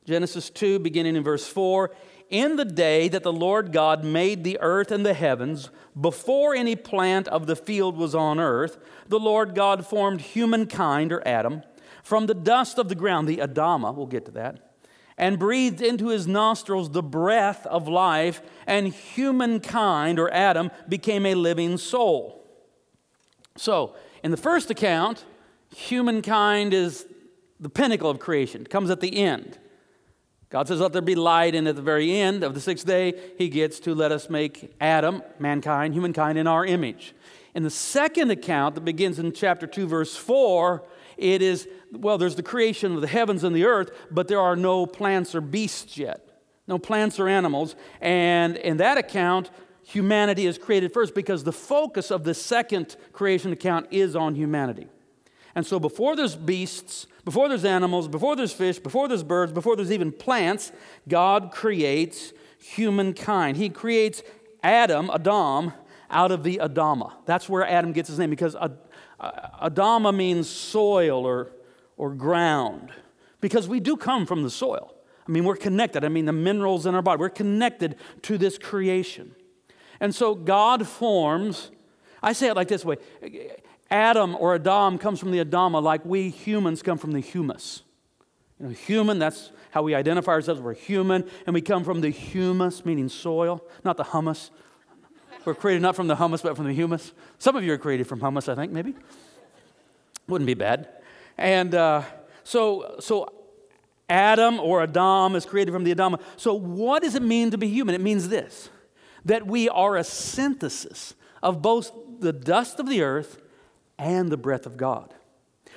Genesis 0.05 0.50
2, 0.50 0.78
beginning 0.78 1.16
in 1.16 1.25
verse 1.25 1.46
4. 1.46 1.90
In 2.31 2.56
the 2.56 2.64
day 2.64 3.08
that 3.08 3.22
the 3.22 3.32
Lord 3.32 3.72
God 3.72 4.05
made 4.05 4.44
the 4.44 4.58
earth 4.61 4.90
and 4.90 5.05
the 5.05 5.14
heavens, 5.14 5.70
before 5.99 6.55
any 6.55 6.75
plant 6.75 7.28
of 7.28 7.46
the 7.46 7.56
field 7.56 7.96
was 7.96 8.14
on 8.14 8.40
earth, 8.40 8.78
the 9.08 9.20
Lord 9.20 9.55
God 9.55 9.87
formed 9.87 10.20
humankind, 10.20 11.12
or 11.12 11.26
Adam, 11.26 11.62
from 12.02 12.26
the 12.26 12.34
dust 12.34 12.78
of 12.78 12.88
the 12.88 12.94
ground, 12.94 13.28
the 13.28 13.38
Adama, 13.38 13.94
we'll 13.94 14.06
get 14.06 14.25
to 14.26 14.31
that, 14.32 14.74
and 15.16 15.38
breathed 15.38 15.81
into 15.81 16.08
his 16.08 16.26
nostrils 16.26 16.90
the 16.90 17.02
breath 17.02 17.66
of 17.66 17.88
life, 17.88 18.43
and 18.66 18.88
humankind, 18.88 20.19
or 20.19 20.32
Adam, 20.32 20.70
became 20.88 21.25
a 21.26 21.34
living 21.34 21.78
soul. 21.78 22.44
So, 23.56 23.94
in 24.22 24.31
the 24.31 24.37
first 24.37 24.70
account, 24.70 25.25
humankind 25.75 26.75
is 26.75 27.06
the 27.61 27.69
pinnacle 27.69 28.11
of 28.11 28.19
creation, 28.19 28.62
it 28.62 28.70
comes 28.70 28.90
at 28.90 29.00
the 29.00 29.16
end. 29.16 29.58
God 30.50 30.69
says, 30.69 30.81
Let 30.81 30.93
there 30.93 31.02
be 31.02 31.14
light, 31.14 31.55
and 31.55 31.67
at 31.67 31.75
the 31.75 31.82
very 31.82 32.17
end 32.17 32.44
of 32.44 32.55
the 32.55 32.60
sixth 32.60 32.87
day, 32.87 33.14
He 33.38 33.49
gets 33.49 33.81
to 33.81 33.94
let 33.94 34.12
us 34.12 34.31
make 34.31 34.74
Adam, 34.81 35.22
mankind, 35.39 35.94
humankind, 35.94 36.39
in 36.39 36.46
our 36.46 36.65
image. 36.65 37.15
In 37.55 37.62
the 37.62 37.70
second 37.70 38.31
account 38.31 38.74
that 38.74 38.84
begins 38.84 39.19
in 39.19 39.32
chapter 39.32 39.67
2, 39.67 39.86
verse 39.86 40.17
4, 40.17 40.82
it 41.17 41.43
is, 41.43 41.69
well, 41.93 42.19
there's 42.19 42.37
the 42.37 42.43
creation 42.43 42.94
of 42.94 43.01
the 43.01 43.06
heavens 43.06 43.44
and 43.44 43.55
the 43.55 43.65
earth, 43.65 43.91
but 44.11 44.29
there 44.29 44.41
are 44.41 44.56
no 44.56 44.87
plants 44.87 45.35
or 45.35 45.41
beasts 45.41 45.97
yet, 45.97 46.29
no 46.67 46.79
plants 46.79 47.19
or 47.19 47.29
animals. 47.29 47.77
And 48.01 48.56
in 48.56 48.79
that 48.79 48.99
account, 48.99 49.51
humanity 49.83 50.47
is 50.47 50.59
created 50.59 50.93
first 50.93 51.15
because 51.15 51.44
the 51.44 51.53
focus 51.53 52.11
of 52.11 52.25
the 52.25 52.35
second 52.35 52.97
creation 53.13 53.53
account 53.53 53.87
is 53.91 54.17
on 54.17 54.35
humanity. 54.35 54.89
And 55.55 55.65
so 55.65 55.79
before 55.79 56.17
there's 56.17 56.35
beasts, 56.35 57.06
before 57.25 57.49
there's 57.49 57.65
animals, 57.65 58.09
before 58.09 58.35
there's 58.37 58.53
fish, 58.53 58.79
before 58.79 59.09
there's 59.09 59.23
birds, 59.23 59.53
before 59.53 59.77
there's 59.77 59.93
even 59.93 60.11
plants, 60.11 60.73
God 61.09 61.53
creates 61.53 62.33
humankind. 62.59 63.56
He 63.56 63.69
creates 63.69 64.23
Adam, 64.63 65.11
Adam, 65.11 65.73
out 66.11 66.31
of 66.31 66.43
the 66.43 66.61
Adama. 66.63 67.13
That's 67.27 67.49
where 67.49 67.67
Adam 67.67 67.93
gets 67.93 68.09
his 68.09 68.19
name 68.19 68.31
because 68.31 68.56
Adama 69.62 70.14
means 70.14 70.48
soil 70.48 71.24
or, 71.24 71.52
or 71.96 72.14
ground. 72.14 72.90
Because 73.40 73.69
we 73.69 73.81
do 73.81 73.96
come 73.96 74.26
from 74.26 74.43
the 74.43 74.50
soil. 74.50 74.94
I 75.26 75.31
mean, 75.31 75.44
we're 75.44 75.56
connected. 75.56 76.04
I 76.04 76.08
mean, 76.08 76.26
the 76.26 76.32
minerals 76.32 76.86
in 76.86 76.94
our 76.94 77.02
body, 77.02 77.20
we're 77.20 77.31
connected 77.31 77.96
to 78.22 78.38
this 78.38 78.58
creation. 78.58 79.34
And 80.00 80.14
so 80.14 80.34
God 80.34 80.86
forms, 80.86 81.70
I 82.22 82.32
say 82.32 82.48
it 82.48 82.56
like 82.56 82.69
this 82.69 82.84
way 82.84 82.96
Adam 83.90 84.36
or 84.38 84.54
Adam 84.54 84.98
comes 84.98 85.20
from 85.20 85.31
the 85.31 85.44
Adama, 85.44 85.82
like 85.82 86.04
we 86.04 86.31
humans 86.31 86.82
come 86.82 86.98
from 86.98 87.12
the 87.12 87.20
humus. 87.20 87.82
You 88.58 88.66
know, 88.66 88.72
human, 88.72 89.19
that's 89.19 89.50
how 89.70 89.82
we 89.82 89.94
identify 89.94 90.32
ourselves. 90.32 90.60
We're 90.60 90.74
human, 90.74 91.28
and 91.46 91.54
we 91.54 91.60
come 91.60 91.84
from 91.84 92.00
the 92.00 92.10
humus, 92.10 92.84
meaning 92.84 93.08
soil, 93.08 93.64
not 93.84 93.96
the 93.96 94.04
humus. 94.04 94.50
We're 95.44 95.55
created 95.55 95.82
not 95.82 95.96
from 95.96 96.06
the 96.06 96.17
humus, 96.17 96.43
but 96.43 96.56
from 96.56 96.67
the 96.67 96.72
humus. 96.72 97.13
Some 97.39 97.56
of 97.56 97.65
you 97.65 97.72
are 97.72 97.79
created 97.79 98.06
from 98.06 98.20
humus, 98.20 98.48
I 98.48 98.55
think, 98.55 98.72
maybe. 98.72 98.94
Wouldn't 100.27 100.46
be 100.46 100.55
bad. 100.55 100.89
And 101.36 101.74
uh, 101.74 102.03
so, 102.44 102.96
so 103.01 103.32
Adam 104.08 104.60
or 104.60 104.82
Adam 104.82 105.34
is 105.34 105.44
created 105.44 105.72
from 105.72 105.84
the 105.84 105.94
Adama. 105.94 106.20
So, 106.36 106.55
what 106.55 107.03
does 107.03 107.15
it 107.15 107.22
mean 107.22 107.51
to 107.51 107.58
be 107.58 107.69
human? 107.69 107.94
It 107.94 108.01
means 108.01 108.29
this 108.29 108.70
that 109.24 109.46
we 109.46 109.69
are 109.70 109.96
a 109.96 110.05
synthesis 110.05 111.15
of 111.43 111.63
both 111.63 111.91
the 112.20 112.32
dust 112.32 112.79
of 112.79 112.89
the 112.89 113.03
earth 113.03 113.41
and 113.98 114.31
the 114.31 114.36
breath 114.36 114.67
of 114.67 114.77
God. 114.77 115.15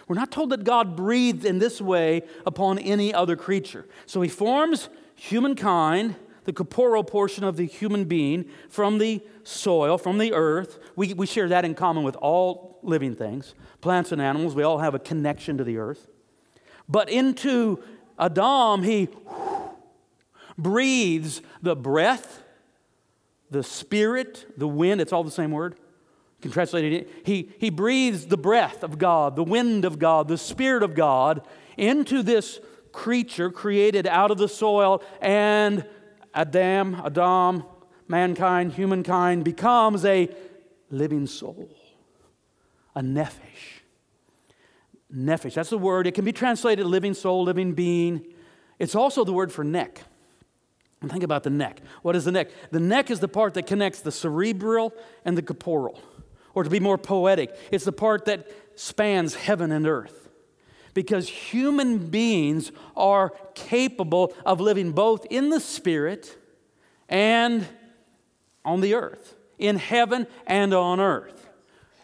We're 0.07 0.15
not 0.15 0.31
told 0.31 0.49
that 0.51 0.63
God 0.63 0.95
breathed 0.95 1.45
in 1.45 1.59
this 1.59 1.81
way 1.81 2.23
upon 2.45 2.79
any 2.79 3.13
other 3.13 3.35
creature. 3.35 3.85
So 4.05 4.21
he 4.21 4.29
forms 4.29 4.89
humankind, 5.15 6.15
the 6.47 6.53
corporeal 6.53 7.03
portion 7.03 7.43
of 7.43 7.57
the 7.57 7.65
human 7.65 8.05
being, 8.05 8.45
from 8.69 8.99
the 8.99 9.21
soil, 9.43 9.97
from 9.97 10.17
the 10.17 10.31
earth. 10.31 10.79
We, 10.95 11.13
we 11.13 11.25
share 11.27 11.49
that 11.49 11.65
in 11.65 11.75
common 11.75 12.03
with 12.03 12.15
all 12.15 12.79
living 12.81 13.15
things, 13.15 13.53
plants 13.81 14.13
and 14.13 14.21
animals. 14.21 14.55
We 14.55 14.63
all 14.63 14.77
have 14.77 14.95
a 14.95 14.99
connection 14.99 15.57
to 15.57 15.65
the 15.65 15.77
earth. 15.77 16.07
But 16.87 17.09
into 17.09 17.83
Adam, 18.17 18.83
he 18.83 19.09
breathes 20.57 21.41
the 21.61 21.75
breath, 21.75 22.41
the 23.51 23.61
spirit, 23.61 24.45
the 24.55 24.69
wind. 24.69 25.01
It's 25.01 25.11
all 25.11 25.25
the 25.25 25.29
same 25.29 25.51
word. 25.51 25.75
You 26.37 26.43
can 26.43 26.51
translate 26.51 26.93
it. 26.93 27.09
He, 27.25 27.51
he 27.59 27.69
breathes 27.69 28.27
the 28.27 28.37
breath 28.37 28.83
of 28.83 28.97
God, 28.97 29.35
the 29.35 29.43
wind 29.43 29.83
of 29.83 29.99
God, 29.99 30.29
the 30.29 30.37
spirit 30.37 30.81
of 30.81 30.95
God 30.95 31.45
into 31.75 32.23
this 32.23 32.61
creature 32.93 33.51
created 33.51 34.07
out 34.07 34.31
of 34.31 34.37
the 34.37 34.47
soil, 34.47 35.03
and 35.19 35.85
Adam, 36.33 36.95
Adam, 37.03 37.63
mankind, 38.07 38.73
humankind 38.73 39.43
becomes 39.43 40.05
a 40.05 40.29
living 40.89 41.27
soul, 41.27 41.69
a 42.95 43.01
nephesh. 43.01 43.81
Nephesh, 45.13 45.53
that's 45.53 45.69
the 45.69 45.77
word. 45.77 46.05
It 46.07 46.13
can 46.13 46.25
be 46.25 46.33
translated 46.33 46.85
living 46.85 47.13
soul, 47.13 47.43
living 47.43 47.73
being. 47.73 48.25
It's 48.79 48.95
also 48.95 49.23
the 49.23 49.33
word 49.33 49.51
for 49.51 49.63
neck. 49.63 50.01
And 51.01 51.11
think 51.11 51.23
about 51.23 51.43
the 51.43 51.49
neck. 51.49 51.81
What 52.01 52.15
is 52.15 52.25
the 52.25 52.31
neck? 52.31 52.49
The 52.71 52.79
neck 52.79 53.11
is 53.11 53.19
the 53.19 53.27
part 53.27 53.53
that 53.53 53.67
connects 53.67 54.01
the 54.01 54.11
cerebral 54.11 54.93
and 55.23 55.37
the 55.37 55.43
corporeal. 55.43 55.99
Or 56.53 56.63
to 56.63 56.69
be 56.69 56.79
more 56.79 56.97
poetic, 56.97 57.55
it's 57.71 57.85
the 57.85 57.91
part 57.91 58.25
that 58.25 58.47
spans 58.75 59.35
heaven 59.35 59.71
and 59.71 59.87
earth. 59.87 60.26
Because 60.97 61.29
human 61.29 62.07
beings 62.07 62.71
are 62.95 63.31
capable 63.53 64.33
of 64.43 64.59
living 64.59 64.93
both 64.93 65.27
in 65.29 65.51
the 65.51 65.59
spirit 65.59 66.35
and 67.07 67.67
on 68.65 68.81
the 68.81 68.95
earth, 68.95 69.35
in 69.59 69.75
heaven 69.75 70.25
and 70.47 70.73
on 70.73 70.99
earth. 70.99 71.49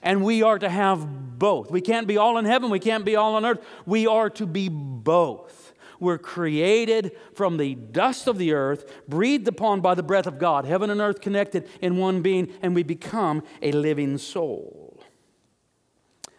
And 0.03 0.23
we 0.23 0.43
are 0.43 0.59
to 0.59 0.69
have 0.69 1.39
both. 1.39 1.71
We 1.71 1.81
can't 1.81 2.05
be 2.05 2.17
all 2.17 2.37
in 2.37 2.45
heaven, 2.45 2.69
we 2.69 2.77
can't 2.77 3.03
be 3.03 3.15
all 3.15 3.33
on 3.33 3.43
earth. 3.47 3.65
We 3.87 4.05
are 4.05 4.29
to 4.29 4.45
be 4.45 4.69
both. 4.69 5.73
We're 5.99 6.19
created 6.19 7.13
from 7.33 7.57
the 7.57 7.73
dust 7.73 8.27
of 8.27 8.37
the 8.37 8.53
earth, 8.53 9.07
breathed 9.07 9.47
upon 9.47 9.81
by 9.81 9.95
the 9.95 10.03
breath 10.03 10.27
of 10.27 10.37
God, 10.37 10.65
heaven 10.65 10.91
and 10.91 11.01
earth 11.01 11.19
connected 11.19 11.67
in 11.81 11.97
one 11.97 12.21
being, 12.21 12.53
and 12.61 12.75
we 12.75 12.83
become 12.83 13.41
a 13.63 13.71
living 13.71 14.19
soul. 14.19 15.01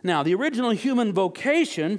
Now, 0.05 0.23
the 0.23 0.37
original 0.37 0.71
human 0.71 1.13
vocation 1.13 1.99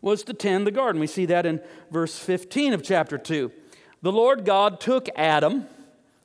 was 0.00 0.22
to 0.24 0.34
tend 0.34 0.66
the 0.66 0.70
garden. 0.70 1.00
We 1.00 1.06
see 1.06 1.26
that 1.26 1.46
in 1.46 1.60
verse 1.90 2.18
15 2.18 2.72
of 2.72 2.82
chapter 2.82 3.18
2. 3.18 3.50
The 4.02 4.12
Lord 4.12 4.44
God 4.44 4.80
took 4.80 5.08
Adam, 5.16 5.66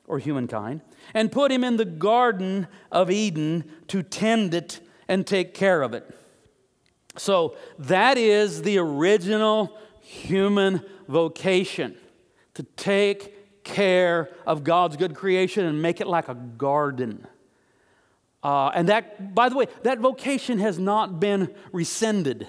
or 0.06 0.18
humankind, 0.18 0.80
and 1.12 1.32
put 1.32 1.50
him 1.50 1.64
in 1.64 1.76
the 1.76 1.84
Garden 1.84 2.68
of 2.92 3.10
Eden 3.10 3.64
to 3.88 4.02
tend 4.02 4.54
it 4.54 4.80
and 5.08 5.26
take 5.26 5.54
care 5.54 5.82
of 5.82 5.92
it. 5.92 6.08
So 7.16 7.56
that 7.78 8.16
is 8.16 8.62
the 8.62 8.78
original 8.78 9.76
human 10.00 10.82
vocation 11.08 11.96
to 12.54 12.62
take 12.76 13.64
care 13.64 14.30
of 14.46 14.62
God's 14.62 14.96
good 14.96 15.14
creation 15.14 15.64
and 15.64 15.80
make 15.80 16.00
it 16.00 16.06
like 16.06 16.28
a 16.28 16.34
garden. 16.34 17.26
Uh, 18.42 18.68
and 18.74 18.88
that, 18.88 19.34
by 19.34 19.48
the 19.48 19.56
way, 19.56 19.66
that 19.82 20.00
vocation 20.00 20.58
has 20.58 20.78
not 20.78 21.18
been 21.18 21.52
rescinded. 21.72 22.46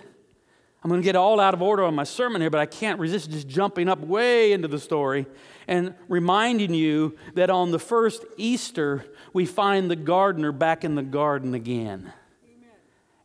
I'm 0.85 0.89
going 0.89 1.01
to 1.01 1.03
get 1.03 1.15
all 1.15 1.39
out 1.39 1.55
of 1.55 1.63
order 1.63 1.81
on 1.81 1.95
my 1.95 2.03
sermon 2.03 2.41
here, 2.41 2.51
but 2.51 2.59
I 2.59 2.67
can't 2.67 2.99
resist 2.99 3.31
just 3.31 3.47
jumping 3.47 3.89
up 3.89 4.01
way 4.01 4.51
into 4.51 4.67
the 4.67 4.77
story 4.77 5.25
and 5.67 5.95
reminding 6.07 6.75
you 6.75 7.17
that 7.33 7.49
on 7.49 7.71
the 7.71 7.79
first 7.79 8.23
Easter, 8.37 9.03
we 9.33 9.47
find 9.47 9.89
the 9.89 9.95
gardener 9.95 10.51
back 10.51 10.83
in 10.83 10.93
the 10.93 11.01
garden 11.01 11.55
again. 11.55 12.13
Amen. 12.45 12.69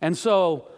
And 0.01 0.17
so, 0.17 0.69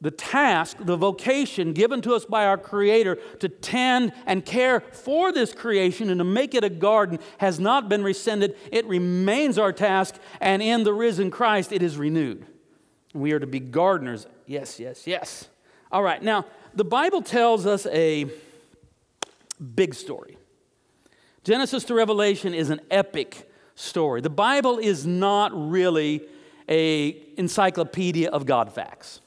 the 0.00 0.10
task, 0.10 0.78
the 0.80 0.96
vocation 0.96 1.74
given 1.74 2.00
to 2.00 2.14
us 2.14 2.24
by 2.24 2.46
our 2.46 2.56
Creator 2.56 3.18
to 3.40 3.50
tend 3.50 4.14
and 4.24 4.42
care 4.42 4.80
for 4.80 5.32
this 5.32 5.52
creation 5.52 6.08
and 6.08 6.16
to 6.16 6.24
make 6.24 6.54
it 6.54 6.64
a 6.64 6.70
garden 6.70 7.18
has 7.40 7.60
not 7.60 7.90
been 7.90 8.02
rescinded. 8.02 8.56
It 8.70 8.86
remains 8.86 9.58
our 9.58 9.70
task, 9.70 10.14
and 10.40 10.62
in 10.62 10.84
the 10.84 10.94
risen 10.94 11.30
Christ, 11.30 11.72
it 11.72 11.82
is 11.82 11.98
renewed. 11.98 12.46
We 13.12 13.32
are 13.32 13.38
to 13.38 13.46
be 13.46 13.60
gardeners. 13.60 14.26
Yes, 14.46 14.80
yes, 14.80 15.06
yes. 15.06 15.50
All 15.92 16.02
right, 16.02 16.22
now, 16.22 16.46
the 16.74 16.84
Bible 16.84 17.20
tells 17.20 17.66
us 17.66 17.86
a 17.86 18.26
big 19.74 19.92
story. 19.94 20.38
Genesis 21.44 21.84
to 21.84 21.94
Revelation 21.94 22.54
is 22.54 22.70
an 22.70 22.80
epic 22.90 23.50
story. 23.74 24.22
The 24.22 24.30
Bible 24.30 24.78
is 24.78 25.06
not 25.06 25.52
really 25.54 26.22
a 26.66 27.14
encyclopedia 27.36 28.30
of 28.30 28.46
God 28.46 28.72
facts. 28.72 29.20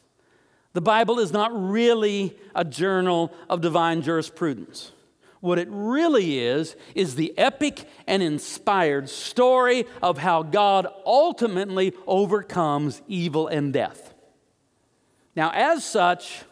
The 0.73 0.81
Bible 0.81 1.19
is 1.19 1.31
not 1.31 1.51
really 1.53 2.35
a 2.55 2.65
journal 2.65 3.31
of 3.47 3.61
divine 3.61 4.01
jurisprudence. 4.01 4.91
What 5.41 5.59
it 5.59 5.67
really 5.69 6.39
is, 6.39 6.75
is 6.95 7.13
the 7.13 7.37
epic 7.37 7.87
and 8.07 8.23
inspired 8.23 9.07
story 9.07 9.85
of 10.01 10.17
how 10.17 10.41
God 10.41 10.87
ultimately 11.05 11.93
overcomes 12.07 13.03
evil 13.07 13.47
and 13.47 13.71
death. 13.71 14.15
Now, 15.35 15.51
as 15.53 15.85
such, 15.85 16.43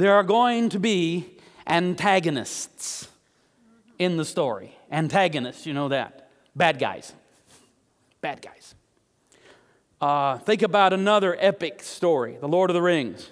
there 0.00 0.14
are 0.14 0.22
going 0.22 0.70
to 0.70 0.80
be 0.80 1.26
antagonists 1.66 3.06
in 3.98 4.16
the 4.16 4.24
story. 4.24 4.74
Antagonists, 4.90 5.66
you 5.66 5.74
know 5.74 5.88
that. 5.88 6.30
Bad 6.56 6.78
guys. 6.78 7.12
Bad 8.22 8.40
guys. 8.40 8.74
Uh, 10.00 10.38
think 10.38 10.62
about 10.62 10.94
another 10.94 11.36
epic 11.38 11.82
story 11.82 12.38
The 12.40 12.48
Lord 12.48 12.70
of 12.70 12.74
the 12.74 12.80
Rings. 12.80 13.30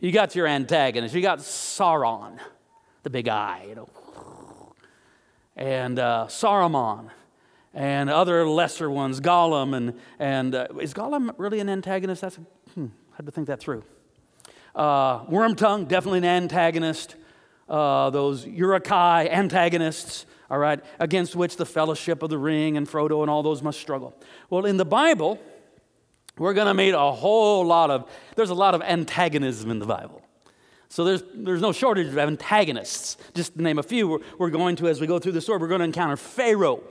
You 0.00 0.10
got 0.10 0.34
your 0.34 0.48
antagonist. 0.48 1.14
You 1.14 1.22
got 1.22 1.38
Sauron, 1.38 2.40
the 3.04 3.10
big 3.10 3.28
eye, 3.28 3.66
you 3.68 3.76
know, 3.76 3.88
and 5.54 5.96
uh, 6.00 6.26
Saruman, 6.28 7.10
and 7.72 8.10
other 8.10 8.48
lesser 8.48 8.90
ones, 8.90 9.20
Gollum, 9.20 9.76
and 9.76 10.00
and 10.18 10.56
uh, 10.56 10.66
is 10.80 10.92
Gollum 10.92 11.32
really 11.38 11.60
an 11.60 11.68
antagonist? 11.68 12.22
That's 12.22 12.38
hmm, 12.74 12.86
had 13.12 13.26
to 13.26 13.32
think 13.32 13.46
that 13.46 13.60
through. 13.60 13.84
Uh, 14.74 15.24
Wormtongue, 15.26 15.88
definitely 15.88 16.18
an 16.18 16.24
antagonist. 16.24 17.16
Uh, 17.68 18.10
those 18.10 18.46
Uruk-hai 18.46 19.28
antagonists, 19.28 20.26
all 20.50 20.58
right, 20.58 20.80
against 20.98 21.36
which 21.36 21.56
the 21.56 21.66
Fellowship 21.66 22.22
of 22.22 22.30
the 22.30 22.38
Ring 22.38 22.76
and 22.76 22.88
Frodo 22.88 23.22
and 23.22 23.30
all 23.30 23.42
those 23.42 23.62
must 23.62 23.80
struggle. 23.80 24.12
Well, 24.48 24.66
in 24.66 24.76
the 24.76 24.84
Bible, 24.84 25.38
we're 26.36 26.54
going 26.54 26.66
to 26.66 26.74
meet 26.74 26.94
a 26.94 27.12
whole 27.12 27.64
lot 27.64 27.90
of, 27.90 28.10
there's 28.34 28.50
a 28.50 28.54
lot 28.54 28.74
of 28.74 28.82
antagonism 28.82 29.70
in 29.70 29.78
the 29.78 29.86
Bible. 29.86 30.22
So 30.88 31.04
there's, 31.04 31.22
there's 31.32 31.60
no 31.60 31.70
shortage 31.70 32.08
of 32.08 32.18
antagonists. 32.18 33.16
Just 33.34 33.54
to 33.54 33.62
name 33.62 33.78
a 33.78 33.82
few, 33.84 34.08
we're, 34.08 34.18
we're 34.38 34.50
going 34.50 34.74
to, 34.76 34.88
as 34.88 35.00
we 35.00 35.06
go 35.06 35.20
through 35.20 35.32
the 35.32 35.40
story, 35.40 35.60
we're 35.60 35.68
going 35.68 35.80
to 35.80 35.84
encounter 35.84 36.16
Pharaoh, 36.16 36.82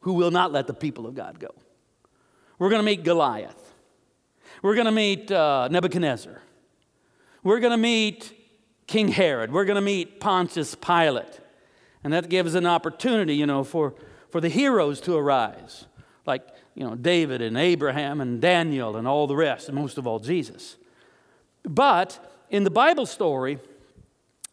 who 0.00 0.12
will 0.12 0.30
not 0.30 0.52
let 0.52 0.68
the 0.68 0.74
people 0.74 1.06
of 1.06 1.16
God 1.16 1.40
go. 1.40 1.52
We're 2.60 2.70
going 2.70 2.80
to 2.80 2.86
meet 2.86 3.02
Goliath. 3.02 3.74
We're 4.62 4.74
going 4.74 4.86
to 4.86 4.92
meet 4.92 5.32
uh, 5.32 5.66
Nebuchadnezzar. 5.68 6.40
We're 7.48 7.60
going 7.60 7.70
to 7.70 7.78
meet 7.78 8.30
King 8.86 9.08
Herod. 9.08 9.50
We're 9.50 9.64
going 9.64 9.76
to 9.76 9.80
meet 9.80 10.20
Pontius 10.20 10.74
Pilate. 10.74 11.40
And 12.04 12.12
that 12.12 12.28
gives 12.28 12.54
an 12.54 12.66
opportunity, 12.66 13.36
you 13.36 13.46
know, 13.46 13.64
for, 13.64 13.94
for 14.28 14.42
the 14.42 14.50
heroes 14.50 15.00
to 15.00 15.16
arise, 15.16 15.86
like 16.26 16.46
you 16.74 16.84
know, 16.84 16.94
David 16.94 17.40
and 17.40 17.56
Abraham 17.56 18.20
and 18.20 18.38
Daniel 18.38 18.96
and 18.96 19.08
all 19.08 19.26
the 19.26 19.34
rest, 19.34 19.66
and 19.68 19.74
most 19.74 19.96
of 19.96 20.06
all, 20.06 20.18
Jesus. 20.18 20.76
But 21.62 22.22
in 22.50 22.64
the 22.64 22.70
Bible 22.70 23.06
story, 23.06 23.58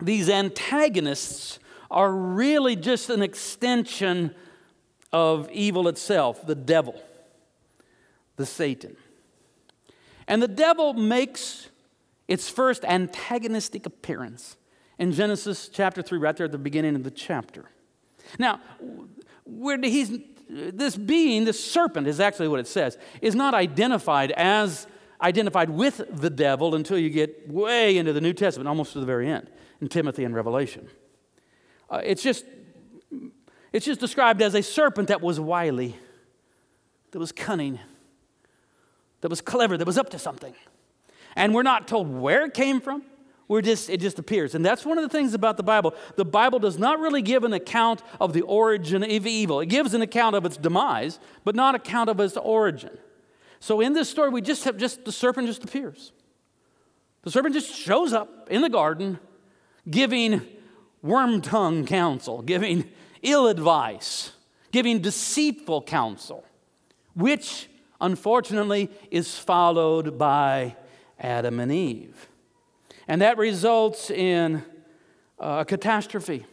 these 0.01 0.29
antagonists 0.29 1.59
are 1.91 2.13
really 2.13 2.77
just 2.77 3.09
an 3.09 3.21
extension 3.21 4.33
of 5.11 5.51
evil 5.51 5.89
itself, 5.89 6.47
the 6.47 6.55
devil, 6.55 6.95
the 8.37 8.45
Satan. 8.45 8.95
And 10.29 10.41
the 10.41 10.47
devil 10.47 10.93
makes 10.93 11.67
its 12.27 12.49
first 12.49 12.83
antagonistic 12.85 13.85
appearance 13.85 14.57
in 14.97 15.11
Genesis 15.11 15.69
chapter 15.69 16.01
3, 16.01 16.17
right 16.17 16.35
there 16.35 16.45
at 16.45 16.51
the 16.51 16.57
beginning 16.57 16.95
of 16.95 17.03
the 17.03 17.11
chapter. 17.11 17.65
Now, 18.39 18.61
where 19.45 19.79
he's 19.81 20.17
this 20.47 20.95
being, 20.95 21.45
this 21.45 21.63
serpent 21.63 22.07
is 22.07 22.19
actually 22.19 22.47
what 22.47 22.59
it 22.59 22.67
says, 22.67 22.97
is 23.21 23.35
not 23.35 23.53
identified 23.53 24.31
as 24.31 24.87
identified 25.21 25.69
with 25.69 26.01
the 26.09 26.29
devil 26.29 26.75
until 26.75 26.97
you 26.97 27.09
get 27.09 27.49
way 27.49 27.97
into 27.97 28.13
the 28.13 28.21
New 28.21 28.33
Testament, 28.33 28.67
almost 28.67 28.93
to 28.93 28.99
the 28.99 29.05
very 29.05 29.29
end, 29.29 29.49
in 29.81 29.87
Timothy 29.87 30.23
and 30.23 30.35
Revelation. 30.35 30.87
Uh, 31.89 32.01
it's 32.03 32.21
just 32.21 32.45
it's 33.71 33.85
just 33.85 33.99
described 33.99 34.41
as 34.41 34.55
a 34.55 34.63
serpent 34.63 35.09
that 35.09 35.21
was 35.21 35.39
wily, 35.39 35.97
that 37.11 37.19
was 37.19 37.31
cunning, 37.31 37.79
that 39.21 39.29
was 39.29 39.41
clever, 39.41 39.77
that 39.77 39.85
was 39.85 39.97
up 39.97 40.09
to 40.11 40.19
something. 40.19 40.53
And 41.35 41.53
we're 41.53 41.63
not 41.63 41.87
told 41.87 42.09
where 42.11 42.45
it 42.45 42.53
came 42.53 42.79
from. 42.81 43.03
We're 43.47 43.61
just, 43.61 43.89
it 43.89 43.99
just 43.99 44.17
appears. 44.17 44.55
And 44.55 44.65
that's 44.65 44.85
one 44.85 44.97
of 44.97 45.03
the 45.03 45.09
things 45.09 45.33
about 45.33 45.57
the 45.57 45.63
Bible. 45.63 45.93
The 46.15 46.25
Bible 46.25 46.57
does 46.57 46.79
not 46.79 46.99
really 46.99 47.21
give 47.21 47.43
an 47.43 47.53
account 47.53 48.01
of 48.19 48.33
the 48.33 48.41
origin 48.41 49.03
of 49.03 49.27
evil. 49.27 49.59
It 49.59 49.67
gives 49.67 49.93
an 49.93 50.01
account 50.01 50.35
of 50.35 50.45
its 50.45 50.57
demise, 50.57 51.19
but 51.43 51.55
not 51.55 51.75
account 51.75 52.09
of 52.09 52.19
its 52.19 52.37
origin. 52.37 52.97
So 53.59 53.81
in 53.81 53.93
this 53.93 54.09
story, 54.09 54.29
we 54.29 54.41
just 54.41 54.63
have 54.63 54.77
just 54.77 55.05
the 55.05 55.11
serpent 55.11 55.47
just 55.47 55.63
appears. 55.63 56.11
The 57.21 57.31
serpent 57.31 57.53
just 57.53 57.73
shows 57.73 58.13
up 58.13 58.47
in 58.49 58.61
the 58.61 58.69
garden, 58.69 59.19
giving 59.89 60.41
Wormtongue 61.03 61.85
counsel, 61.85 62.41
giving 62.41 62.89
ill 63.21 63.47
advice, 63.47 64.31
giving 64.71 64.99
deceitful 64.99 65.83
counsel, 65.83 66.43
which 67.15 67.69
unfortunately 68.01 68.89
is 69.11 69.37
followed 69.37 70.17
by 70.17 70.75
Adam 71.19 71.59
and 71.59 71.71
Eve. 71.71 72.27
And 73.07 73.21
that 73.21 73.37
results 73.37 74.09
in 74.09 74.63
uh, 75.39 75.57
a 75.61 75.65
catastrophe, 75.65 76.45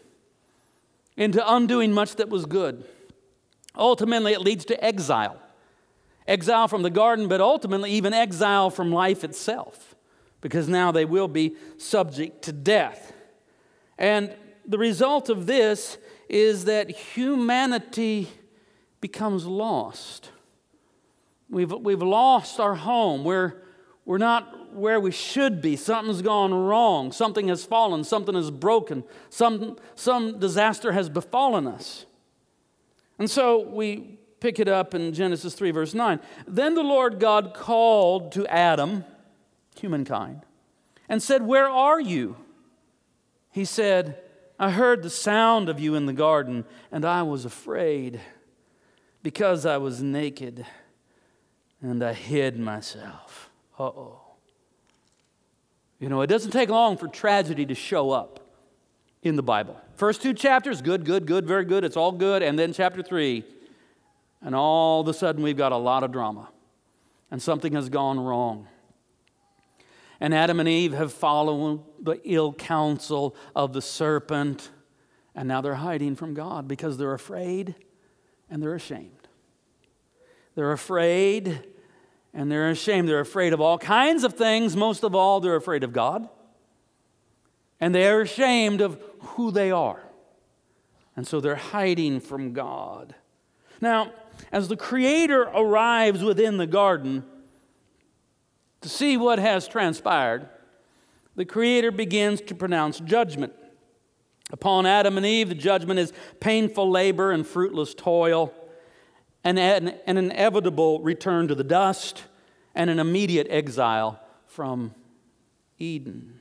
into 1.16 1.42
undoing 1.52 1.92
much 1.92 2.16
that 2.16 2.28
was 2.28 2.46
good. 2.46 2.84
Ultimately, 3.76 4.32
it 4.32 4.40
leads 4.40 4.64
to 4.66 4.84
exile 4.84 5.38
exile 6.26 6.68
from 6.68 6.82
the 6.82 6.90
garden, 6.90 7.28
but 7.28 7.40
ultimately, 7.40 7.90
even 7.92 8.12
exile 8.12 8.70
from 8.70 8.90
life 8.92 9.24
itself, 9.24 9.94
because 10.40 10.68
now 10.68 10.92
they 10.92 11.04
will 11.04 11.28
be 11.28 11.56
subject 11.78 12.42
to 12.42 12.52
death. 12.52 13.12
And 13.98 14.34
the 14.66 14.78
result 14.78 15.28
of 15.28 15.46
this 15.46 15.98
is 16.28 16.64
that 16.64 16.90
humanity 16.90 18.28
becomes 19.00 19.46
lost. 19.46 20.30
We've, 21.50 21.72
we've 21.72 22.02
lost 22.02 22.60
our 22.60 22.74
home. 22.74 23.24
We're, 23.24 23.61
we're 24.04 24.18
not 24.18 24.74
where 24.74 24.98
we 24.98 25.10
should 25.10 25.60
be. 25.60 25.76
Something's 25.76 26.22
gone 26.22 26.52
wrong. 26.52 27.12
Something 27.12 27.48
has 27.48 27.64
fallen. 27.64 28.04
Something 28.04 28.34
is 28.34 28.50
broken. 28.50 29.04
Some, 29.30 29.76
some 29.94 30.38
disaster 30.38 30.92
has 30.92 31.08
befallen 31.08 31.66
us. 31.66 32.06
And 33.18 33.30
so 33.30 33.60
we 33.68 34.18
pick 34.40 34.58
it 34.58 34.66
up 34.66 34.94
in 34.94 35.12
Genesis 35.12 35.54
3, 35.54 35.70
verse 35.70 35.94
9. 35.94 36.18
Then 36.48 36.74
the 36.74 36.82
Lord 36.82 37.20
God 37.20 37.54
called 37.54 38.32
to 38.32 38.46
Adam, 38.48 39.04
humankind, 39.78 40.42
and 41.08 41.22
said, 41.22 41.42
Where 41.46 41.68
are 41.68 42.00
you? 42.00 42.36
He 43.52 43.64
said, 43.64 44.18
I 44.58 44.70
heard 44.70 45.02
the 45.02 45.10
sound 45.10 45.68
of 45.68 45.78
you 45.78 45.94
in 45.94 46.06
the 46.06 46.12
garden, 46.12 46.64
and 46.90 47.04
I 47.04 47.22
was 47.22 47.44
afraid 47.44 48.20
because 49.22 49.64
I 49.64 49.76
was 49.76 50.02
naked 50.02 50.66
and 51.80 52.02
I 52.02 52.12
hid 52.12 52.58
myself. 52.58 53.51
Uh 53.82 53.86
oh. 53.86 54.20
You 55.98 56.08
know, 56.08 56.20
it 56.20 56.28
doesn't 56.28 56.52
take 56.52 56.68
long 56.68 56.96
for 56.96 57.08
tragedy 57.08 57.66
to 57.66 57.74
show 57.74 58.12
up 58.12 58.38
in 59.24 59.34
the 59.34 59.42
Bible. 59.42 59.76
First 59.96 60.22
two 60.22 60.34
chapters, 60.34 60.80
good, 60.80 61.04
good, 61.04 61.26
good, 61.26 61.46
very 61.46 61.64
good, 61.64 61.82
it's 61.82 61.96
all 61.96 62.12
good. 62.12 62.44
And 62.44 62.56
then 62.56 62.72
chapter 62.72 63.02
three, 63.02 63.44
and 64.40 64.54
all 64.54 65.00
of 65.00 65.08
a 65.08 65.14
sudden 65.14 65.42
we've 65.42 65.56
got 65.56 65.72
a 65.72 65.76
lot 65.76 66.04
of 66.04 66.12
drama, 66.12 66.48
and 67.32 67.42
something 67.42 67.72
has 67.72 67.88
gone 67.88 68.20
wrong. 68.20 68.68
And 70.20 70.32
Adam 70.32 70.60
and 70.60 70.68
Eve 70.68 70.92
have 70.92 71.12
followed 71.12 71.82
the 72.00 72.20
ill 72.22 72.52
counsel 72.52 73.34
of 73.56 73.72
the 73.72 73.82
serpent, 73.82 74.70
and 75.34 75.48
now 75.48 75.60
they're 75.60 75.74
hiding 75.74 76.14
from 76.14 76.34
God 76.34 76.68
because 76.68 76.98
they're 76.98 77.14
afraid 77.14 77.74
and 78.48 78.62
they're 78.62 78.76
ashamed. 78.76 79.26
They're 80.54 80.70
afraid 80.70 81.64
and 82.34 82.50
they're 82.50 82.70
ashamed. 82.70 83.08
They're 83.08 83.20
afraid 83.20 83.52
of 83.52 83.60
all 83.60 83.78
kinds 83.78 84.24
of 84.24 84.34
things. 84.34 84.76
Most 84.76 85.04
of 85.04 85.14
all, 85.14 85.40
they're 85.40 85.56
afraid 85.56 85.84
of 85.84 85.92
God. 85.92 86.28
And 87.80 87.94
they 87.94 88.06
are 88.08 88.22
ashamed 88.22 88.80
of 88.80 89.02
who 89.20 89.50
they 89.50 89.70
are. 89.70 90.02
And 91.16 91.26
so 91.26 91.40
they're 91.40 91.56
hiding 91.56 92.20
from 92.20 92.52
God. 92.52 93.14
Now, 93.80 94.12
as 94.50 94.68
the 94.68 94.76
Creator 94.76 95.42
arrives 95.54 96.22
within 96.22 96.56
the 96.56 96.66
garden 96.66 97.24
to 98.80 98.88
see 98.88 99.16
what 99.16 99.38
has 99.38 99.68
transpired, 99.68 100.48
the 101.36 101.44
Creator 101.44 101.90
begins 101.90 102.40
to 102.42 102.54
pronounce 102.54 103.00
judgment. 103.00 103.52
Upon 104.50 104.86
Adam 104.86 105.16
and 105.16 105.26
Eve, 105.26 105.48
the 105.48 105.54
judgment 105.54 105.98
is 105.98 106.12
painful 106.40 106.90
labor 106.90 107.30
and 107.30 107.46
fruitless 107.46 107.94
toil 107.94 108.54
an, 109.44 109.58
an 109.58 110.16
inevitable 110.16 111.00
return 111.00 111.48
to 111.48 111.54
the 111.54 111.64
dust, 111.64 112.24
and 112.74 112.88
an 112.88 112.98
immediate 112.98 113.46
exile 113.50 114.20
from 114.46 114.94
Eden. 115.78 116.40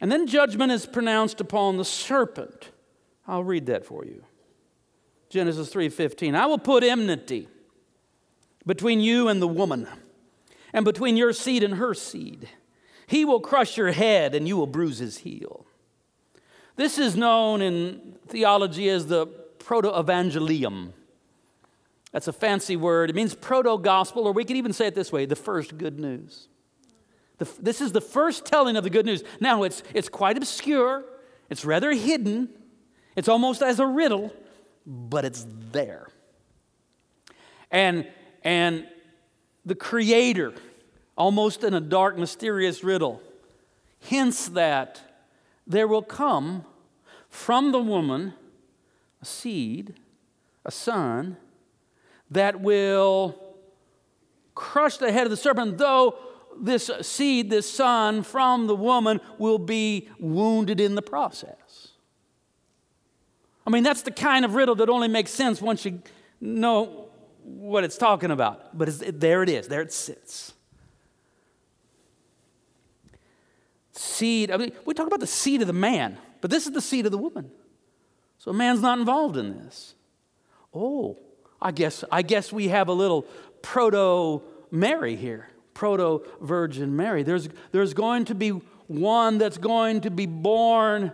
And 0.00 0.12
then 0.12 0.26
judgment 0.26 0.72
is 0.72 0.86
pronounced 0.86 1.40
upon 1.40 1.76
the 1.76 1.84
serpent. 1.84 2.70
I'll 3.26 3.44
read 3.44 3.66
that 3.66 3.84
for 3.84 4.04
you. 4.04 4.24
Genesis 5.28 5.72
3:15. 5.72 6.34
I 6.34 6.46
will 6.46 6.58
put 6.58 6.82
enmity 6.82 7.48
between 8.64 9.00
you 9.00 9.28
and 9.28 9.42
the 9.42 9.48
woman, 9.48 9.88
and 10.72 10.84
between 10.84 11.16
your 11.16 11.32
seed 11.32 11.62
and 11.62 11.74
her 11.74 11.94
seed. 11.94 12.48
He 13.06 13.24
will 13.24 13.40
crush 13.40 13.78
your 13.78 13.92
head 13.92 14.34
and 14.34 14.46
you 14.46 14.56
will 14.56 14.66
bruise 14.66 14.98
his 14.98 15.18
heel. 15.18 15.64
This 16.76 16.98
is 16.98 17.16
known 17.16 17.62
in 17.62 18.16
theology 18.28 18.88
as 18.90 19.06
the 19.06 19.26
proto-evangelium. 19.26 20.92
That's 22.12 22.28
a 22.28 22.32
fancy 22.32 22.76
word. 22.76 23.10
It 23.10 23.16
means 23.16 23.34
proto 23.34 23.78
gospel, 23.78 24.26
or 24.26 24.32
we 24.32 24.44
could 24.44 24.56
even 24.56 24.72
say 24.72 24.86
it 24.86 24.94
this 24.94 25.12
way 25.12 25.26
the 25.26 25.36
first 25.36 25.76
good 25.76 25.98
news. 25.98 26.48
The, 27.38 27.48
this 27.60 27.80
is 27.80 27.92
the 27.92 28.00
first 28.00 28.44
telling 28.44 28.76
of 28.76 28.84
the 28.84 28.90
good 28.90 29.06
news. 29.06 29.22
Now, 29.40 29.62
it's, 29.62 29.82
it's 29.94 30.08
quite 30.08 30.36
obscure, 30.36 31.04
it's 31.50 31.64
rather 31.64 31.92
hidden, 31.92 32.48
it's 33.14 33.28
almost 33.28 33.62
as 33.62 33.78
a 33.78 33.86
riddle, 33.86 34.32
but 34.86 35.24
it's 35.24 35.46
there. 35.72 36.08
And, 37.70 38.06
and 38.42 38.86
the 39.64 39.74
Creator, 39.74 40.54
almost 41.16 41.62
in 41.62 41.74
a 41.74 41.80
dark, 41.80 42.18
mysterious 42.18 42.82
riddle, 42.82 43.22
hints 44.00 44.48
that 44.48 45.00
there 45.66 45.86
will 45.86 46.02
come 46.02 46.64
from 47.28 47.72
the 47.72 47.78
woman 47.78 48.34
a 49.20 49.24
seed, 49.24 49.94
a 50.64 50.70
son, 50.70 51.36
that 52.30 52.60
will 52.60 53.38
crush 54.54 54.96
the 54.96 55.12
head 55.12 55.24
of 55.24 55.30
the 55.30 55.36
serpent, 55.36 55.78
though 55.78 56.18
this 56.60 56.90
seed, 57.02 57.50
this 57.50 57.70
son 57.70 58.22
from 58.22 58.66
the 58.66 58.74
woman, 58.74 59.20
will 59.38 59.58
be 59.58 60.08
wounded 60.18 60.80
in 60.80 60.94
the 60.94 61.02
process. 61.02 61.88
I 63.66 63.70
mean, 63.70 63.84
that's 63.84 64.02
the 64.02 64.10
kind 64.10 64.44
of 64.44 64.54
riddle 64.54 64.74
that 64.76 64.88
only 64.88 65.08
makes 65.08 65.30
sense 65.30 65.60
once 65.60 65.84
you 65.84 66.02
know 66.40 67.10
what 67.44 67.84
it's 67.84 67.96
talking 67.96 68.30
about. 68.30 68.76
But 68.76 69.20
there 69.20 69.42
it 69.42 69.48
is, 69.48 69.68
there 69.68 69.82
it 69.82 69.92
sits. 69.92 70.54
Seed, 73.92 74.50
I 74.50 74.56
mean, 74.56 74.72
we 74.84 74.94
talk 74.94 75.06
about 75.06 75.20
the 75.20 75.26
seed 75.26 75.60
of 75.60 75.66
the 75.66 75.72
man, 75.72 76.18
but 76.40 76.50
this 76.50 76.66
is 76.66 76.72
the 76.72 76.80
seed 76.80 77.04
of 77.04 77.12
the 77.12 77.18
woman. 77.18 77.50
So 78.38 78.52
a 78.52 78.54
man's 78.54 78.80
not 78.80 78.98
involved 78.98 79.36
in 79.36 79.58
this. 79.58 79.94
Oh, 80.72 81.18
I 81.60 81.72
guess, 81.72 82.04
I 82.10 82.22
guess 82.22 82.52
we 82.52 82.68
have 82.68 82.88
a 82.88 82.92
little 82.92 83.22
proto 83.62 84.42
Mary 84.70 85.16
here, 85.16 85.48
proto 85.74 86.24
Virgin 86.40 86.96
Mary. 86.96 87.22
There's, 87.22 87.48
there's 87.72 87.94
going 87.94 88.26
to 88.26 88.34
be 88.34 88.50
one 88.86 89.38
that's 89.38 89.58
going 89.58 90.02
to 90.02 90.10
be 90.10 90.26
born 90.26 91.12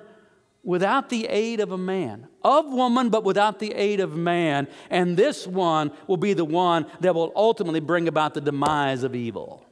without 0.63 1.11
the 1.11 1.27
aid 1.27 1.61
of 1.61 1.73
a 1.73 1.79
man, 1.79 2.27
of 2.43 2.67
woman, 2.67 3.11
but 3.11 3.25
without 3.25 3.59
the 3.59 3.73
aid 3.73 4.01
of 4.01 4.17
man. 4.17 4.67
And 4.91 5.17
this 5.17 5.47
one 5.47 5.93
will 6.07 6.17
be 6.17 6.33
the 6.33 6.45
one 6.45 6.87
that 7.01 7.15
will 7.15 7.33
ultimately 7.37 7.81
bring 7.81 8.09
about 8.09 8.35
the 8.35 8.41
demise 8.41 9.03
of 9.03 9.15
evil. 9.15 9.67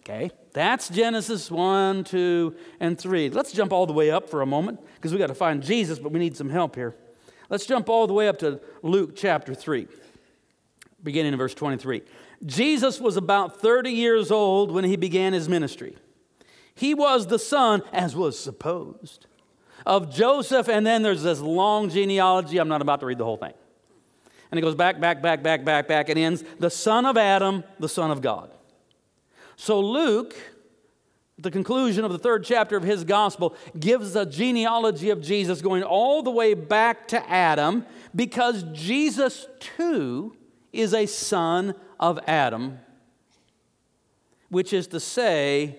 Okay, 0.00 0.30
that's 0.54 0.88
Genesis 0.88 1.50
1, 1.50 2.04
2, 2.04 2.56
and 2.80 2.98
3. 2.98 3.28
Let's 3.28 3.52
jump 3.52 3.72
all 3.72 3.84
the 3.84 3.92
way 3.92 4.10
up 4.10 4.30
for 4.30 4.40
a 4.40 4.46
moment 4.46 4.80
because 4.94 5.12
we 5.12 5.18
got 5.18 5.26
to 5.26 5.34
find 5.34 5.62
Jesus, 5.62 5.98
but 5.98 6.12
we 6.12 6.18
need 6.18 6.34
some 6.34 6.48
help 6.48 6.74
here. 6.74 6.94
Let's 7.50 7.64
jump 7.64 7.88
all 7.88 8.06
the 8.06 8.12
way 8.12 8.28
up 8.28 8.38
to 8.40 8.60
Luke 8.82 9.16
chapter 9.16 9.54
3, 9.54 9.88
beginning 11.02 11.32
in 11.32 11.38
verse 11.38 11.54
23. 11.54 12.02
Jesus 12.44 13.00
was 13.00 13.16
about 13.16 13.60
30 13.60 13.90
years 13.90 14.30
old 14.30 14.70
when 14.70 14.84
he 14.84 14.96
began 14.96 15.32
his 15.32 15.48
ministry. 15.48 15.96
He 16.74 16.94
was 16.94 17.26
the 17.26 17.38
son, 17.38 17.82
as 17.92 18.14
was 18.14 18.38
supposed, 18.38 19.26
of 19.86 20.14
Joseph, 20.14 20.68
and 20.68 20.86
then 20.86 21.02
there's 21.02 21.22
this 21.22 21.40
long 21.40 21.88
genealogy. 21.88 22.58
I'm 22.58 22.68
not 22.68 22.82
about 22.82 23.00
to 23.00 23.06
read 23.06 23.18
the 23.18 23.24
whole 23.24 23.36
thing. 23.36 23.54
And 24.50 24.58
it 24.58 24.62
goes 24.62 24.74
back, 24.74 25.00
back, 25.00 25.20
back, 25.20 25.42
back, 25.42 25.64
back, 25.64 25.88
back, 25.88 26.08
and 26.08 26.18
ends 26.18 26.44
the 26.58 26.70
son 26.70 27.06
of 27.06 27.16
Adam, 27.16 27.64
the 27.78 27.88
son 27.88 28.10
of 28.10 28.22
God. 28.22 28.50
So 29.56 29.80
Luke 29.80 30.36
the 31.38 31.50
conclusion 31.50 32.04
of 32.04 32.12
the 32.12 32.18
third 32.18 32.44
chapter 32.44 32.76
of 32.76 32.82
his 32.82 33.04
gospel 33.04 33.54
gives 33.78 34.16
a 34.16 34.26
genealogy 34.26 35.10
of 35.10 35.22
Jesus 35.22 35.62
going 35.62 35.82
all 35.84 36.22
the 36.22 36.30
way 36.30 36.54
back 36.54 37.08
to 37.08 37.30
Adam 37.30 37.86
because 38.14 38.64
Jesus 38.72 39.46
too 39.60 40.36
is 40.72 40.92
a 40.92 41.06
son 41.06 41.74
of 42.00 42.18
Adam. 42.26 42.78
which 44.50 44.72
is 44.72 44.86
to 44.88 45.00
say 45.00 45.76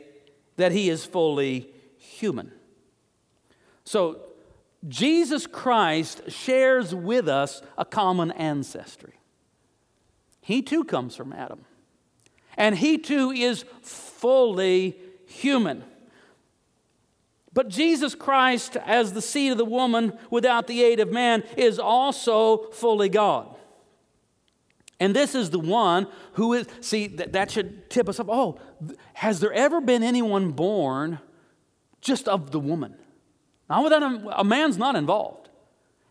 that 0.58 0.72
he 0.72 0.90
is 0.90 1.06
fully 1.06 1.68
human. 1.98 2.52
So, 3.84 4.20
Jesus 4.88 5.48
Christ 5.48 6.32
shares 6.32 6.94
with 6.94 7.28
us 7.28 7.62
a 7.78 7.84
common 7.84 8.32
ancestry. 8.32 9.14
He 10.42 10.62
too 10.62 10.84
comes 10.84 11.16
from 11.16 11.34
Adam. 11.34 11.66
And 12.56 12.78
he 12.78 12.98
too 12.98 13.32
is 13.32 13.66
fully 13.82 14.96
human. 15.30 15.84
But 17.54 17.70
Jesus 17.70 18.16
Christ, 18.16 18.78
as 18.78 19.14
the 19.14 19.22
seed 19.22 19.52
of 19.52 19.58
the 19.58 19.66
woman 19.66 20.14
without 20.30 20.68
the 20.68 20.84
aid 20.84 21.00
of 21.00 21.12
man, 21.12 21.44
is 21.58 21.80
also 21.80 22.70
fully 22.72 23.10
God. 23.10 23.56
And 25.00 25.16
this 25.16 25.34
is 25.34 25.50
the 25.50 25.60
one 25.60 26.08
who 26.34 26.54
is, 26.54 26.68
see, 26.82 27.08
that, 27.08 27.34
that 27.34 27.52
should 27.52 27.90
tip 27.90 28.10
us 28.10 28.20
up. 28.20 28.28
Oh, 28.30 28.60
has 29.14 29.40
there 29.40 29.54
ever 29.54 29.80
been 29.82 30.04
anyone 30.04 30.52
born 30.52 31.20
just 32.02 32.28
of 32.28 32.52
the 32.52 32.60
woman? 32.60 32.96
Now, 33.70 33.84
without 33.84 34.04
a, 34.04 34.40
a 34.40 34.44
man's 34.44 34.78
not 34.78 34.96
involved. 34.96 35.50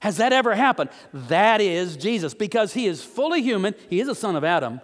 Has 0.01 0.19
that 0.19 0.33
ever 0.33 0.55
happened? 0.55 0.91
That 1.13 1.61
is 1.61 1.97
Jesus, 1.97 2.33
because 2.33 2.73
he 2.73 2.87
is 2.87 3.03
fully 3.03 3.43
human. 3.43 3.75
He 3.91 4.01
is 4.01 4.09
a 4.09 4.15
son 4.15 4.37
of 4.37 4.45
Adam 4.45 4.81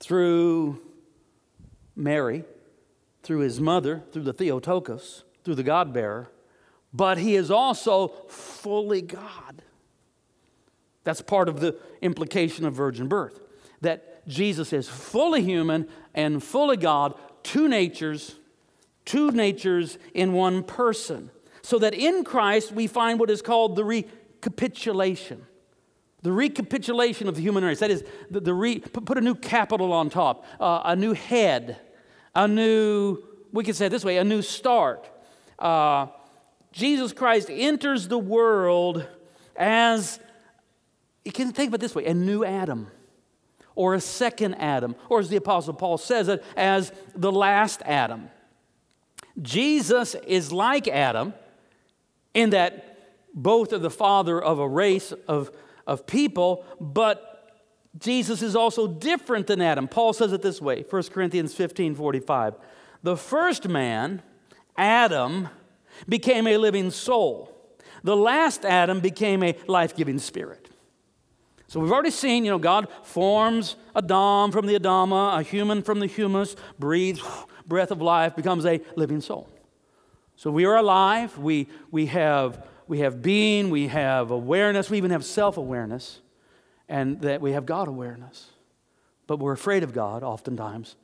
through 0.00 0.80
Mary, 1.94 2.44
through 3.26 3.40
his 3.40 3.60
mother, 3.60 4.04
through 4.12 4.22
the 4.22 4.32
Theotokos, 4.32 5.24
through 5.42 5.56
the 5.56 5.64
God 5.64 5.92
bearer, 5.92 6.30
but 6.94 7.18
he 7.18 7.34
is 7.34 7.50
also 7.50 8.08
fully 8.28 9.02
God. 9.02 9.62
That's 11.02 11.20
part 11.22 11.48
of 11.48 11.58
the 11.58 11.76
implication 12.00 12.64
of 12.64 12.74
virgin 12.74 13.08
birth. 13.08 13.40
That 13.80 14.26
Jesus 14.28 14.72
is 14.72 14.88
fully 14.88 15.42
human 15.42 15.88
and 16.14 16.42
fully 16.42 16.76
God, 16.76 17.14
two 17.42 17.66
natures, 17.66 18.36
two 19.04 19.32
natures 19.32 19.98
in 20.14 20.32
one 20.32 20.62
person. 20.62 21.30
So 21.62 21.80
that 21.80 21.94
in 21.94 22.22
Christ 22.22 22.70
we 22.70 22.86
find 22.86 23.18
what 23.18 23.28
is 23.28 23.42
called 23.42 23.74
the 23.74 23.84
recapitulation. 23.84 25.44
The 26.22 26.30
recapitulation 26.32 27.26
of 27.28 27.34
the 27.34 27.42
human 27.42 27.64
race. 27.64 27.80
That 27.80 27.90
is, 27.90 28.04
the, 28.30 28.40
the 28.40 28.54
re, 28.54 28.78
put 28.78 29.18
a 29.18 29.20
new 29.20 29.34
capital 29.34 29.92
on 29.92 30.10
top, 30.10 30.44
uh, 30.60 30.82
a 30.84 30.94
new 30.94 31.12
head, 31.12 31.80
a 32.36 32.46
new, 32.46 33.18
we 33.50 33.64
could 33.64 33.74
say 33.74 33.86
it 33.86 33.88
this 33.88 34.04
way, 34.04 34.18
a 34.18 34.24
new 34.24 34.42
start. 34.42 35.08
Uh, 35.58 36.06
Jesus 36.70 37.14
Christ 37.14 37.48
enters 37.50 38.08
the 38.08 38.18
world 38.18 39.06
as, 39.56 40.20
you 41.24 41.32
can 41.32 41.50
think 41.52 41.68
of 41.68 41.74
it 41.74 41.80
this 41.80 41.94
way, 41.94 42.04
a 42.04 42.12
new 42.12 42.44
Adam 42.44 42.88
or 43.74 43.94
a 43.94 44.00
second 44.00 44.54
Adam, 44.56 44.94
or 45.08 45.18
as 45.20 45.30
the 45.30 45.36
Apostle 45.36 45.72
Paul 45.72 45.96
says 45.96 46.28
it, 46.28 46.44
as 46.56 46.92
the 47.14 47.32
last 47.32 47.80
Adam. 47.86 48.28
Jesus 49.40 50.14
is 50.26 50.52
like 50.52 50.88
Adam 50.88 51.32
in 52.34 52.50
that 52.50 52.98
both 53.34 53.72
are 53.72 53.78
the 53.78 53.90
father 53.90 54.42
of 54.42 54.58
a 54.58 54.68
race 54.68 55.12
of, 55.26 55.50
of 55.86 56.06
people, 56.06 56.64
but 56.80 57.35
Jesus 57.98 58.42
is 58.42 58.56
also 58.56 58.86
different 58.86 59.46
than 59.46 59.60
Adam. 59.60 59.88
Paul 59.88 60.12
says 60.12 60.32
it 60.32 60.42
this 60.42 60.60
way 60.60 60.84
1 60.88 61.02
Corinthians 61.04 61.54
15 61.54 61.94
45. 61.94 62.54
The 63.02 63.16
first 63.16 63.68
man, 63.68 64.22
Adam, 64.76 65.48
became 66.08 66.46
a 66.46 66.56
living 66.56 66.90
soul. 66.90 67.52
The 68.02 68.16
last 68.16 68.64
Adam 68.64 69.00
became 69.00 69.42
a 69.42 69.56
life 69.66 69.96
giving 69.96 70.18
spirit. 70.18 70.70
So 71.68 71.80
we've 71.80 71.90
already 71.90 72.10
seen, 72.10 72.44
you 72.44 72.50
know, 72.50 72.58
God 72.58 72.88
forms 73.02 73.76
Adam 73.94 74.52
from 74.52 74.66
the 74.66 74.78
Adama, 74.78 75.38
a 75.38 75.42
human 75.42 75.82
from 75.82 75.98
the 75.98 76.06
humus, 76.06 76.54
breathes 76.78 77.20
breath 77.66 77.90
of 77.90 78.00
life, 78.00 78.36
becomes 78.36 78.64
a 78.64 78.80
living 78.94 79.20
soul. 79.20 79.48
So 80.36 80.50
we 80.50 80.64
are 80.66 80.76
alive, 80.76 81.36
we, 81.38 81.66
we, 81.90 82.06
have, 82.06 82.64
we 82.86 83.00
have 83.00 83.22
being, 83.22 83.70
we 83.70 83.88
have 83.88 84.30
awareness, 84.30 84.90
we 84.90 84.98
even 84.98 85.10
have 85.10 85.24
self 85.24 85.56
awareness 85.56 86.20
and 86.88 87.20
that 87.22 87.40
we 87.40 87.52
have 87.52 87.66
God 87.66 87.88
awareness. 87.88 88.50
But 89.26 89.38
we're 89.38 89.52
afraid 89.52 89.82
of 89.82 89.92
God 89.92 90.22
oftentimes, 90.22 90.96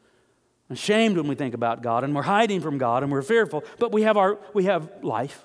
ashamed 0.70 1.16
when 1.16 1.26
we 1.26 1.34
think 1.34 1.54
about 1.54 1.82
God, 1.82 2.04
and 2.04 2.14
we're 2.14 2.22
hiding 2.22 2.60
from 2.60 2.78
God 2.78 3.02
and 3.02 3.10
we're 3.10 3.22
fearful, 3.22 3.64
but 3.78 3.92
we 3.92 4.02
have, 4.02 4.16
our, 4.16 4.38
we 4.54 4.64
have 4.64 4.90
life 5.02 5.44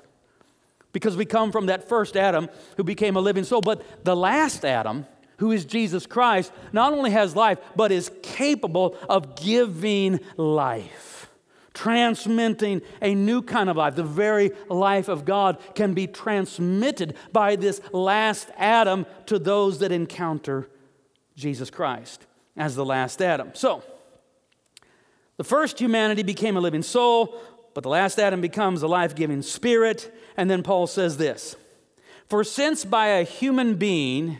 because 0.94 1.18
we 1.18 1.26
come 1.26 1.52
from 1.52 1.68
that 1.68 1.88
first 1.88 2.16
Adam 2.16 2.50
who 2.78 2.84
became 2.84 3.16
a 3.16 3.20
living 3.22 3.44
soul. 3.44 3.62
But 3.62 3.84
the 4.04 4.16
last 4.16 4.64
Adam, 4.64 5.06
who 5.38 5.52
is 5.52 5.66
Jesus 5.66 6.06
Christ, 6.06 6.52
not 6.72 6.94
only 6.94 7.12
has 7.12 7.36
life, 7.36 7.60
but 7.76 7.92
is 7.92 8.12
capable 8.22 8.96
of 9.10 9.36
giving 9.36 10.20
life 10.38 11.27
transmitting 11.78 12.82
a 13.02 13.14
new 13.14 13.42
kind 13.42 13.70
of 13.70 13.78
life. 13.78 13.96
The 13.96 14.04
very 14.04 14.52
life 14.68 15.08
of 15.08 15.26
God 15.26 15.60
can 15.76 15.94
be 15.94 16.08
transmitted 16.08 17.16
by 17.32 17.56
this 17.56 17.80
last 17.94 18.50
Adam 18.58 19.06
to 19.28 19.38
those 19.38 19.80
that 19.80 19.92
encounter 19.92 20.68
Jesus 21.36 21.70
Christ 21.70 22.26
as 22.56 22.76
the 22.76 22.84
last 22.84 23.22
Adam. 23.22 23.52
So, 23.54 23.84
the 25.38 25.44
first 25.44 25.80
humanity 25.80 26.24
became 26.24 26.58
a 26.58 26.60
living 26.60 26.82
soul, 26.82 27.40
but 27.76 27.84
the 27.84 27.90
last 27.90 28.18
Adam 28.18 28.42
becomes 28.42 28.82
a 28.82 28.88
life 28.88 29.14
giving 29.14 29.44
spirit. 29.44 30.12
And 30.36 30.50
then 30.50 30.64
Paul 30.64 30.88
says 30.88 31.18
this 31.18 31.56
For 32.28 32.44
since 32.44 32.86
by 32.86 33.08
a 33.08 33.24
human 33.24 33.76
being 33.76 34.40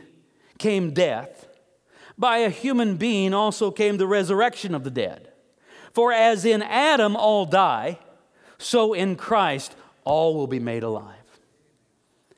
came 0.58 0.92
death, 0.92 1.48
by 2.18 2.40
a 2.40 2.50
human 2.50 2.98
being 2.98 3.36
also 3.36 3.70
came 3.70 3.98
the 3.98 4.08
resurrection 4.08 4.74
of 4.74 4.84
the 4.84 4.90
dead. 4.90 5.32
For 5.98 6.14
as 6.14 6.46
in 6.46 6.62
Adam 6.62 7.16
all 7.16 7.48
die, 7.48 7.98
so 8.60 8.94
in 8.94 9.16
Christ 9.16 9.76
all 10.04 10.36
will 10.36 10.46
be 10.46 10.60
made 10.60 10.84
alive. 10.84 11.26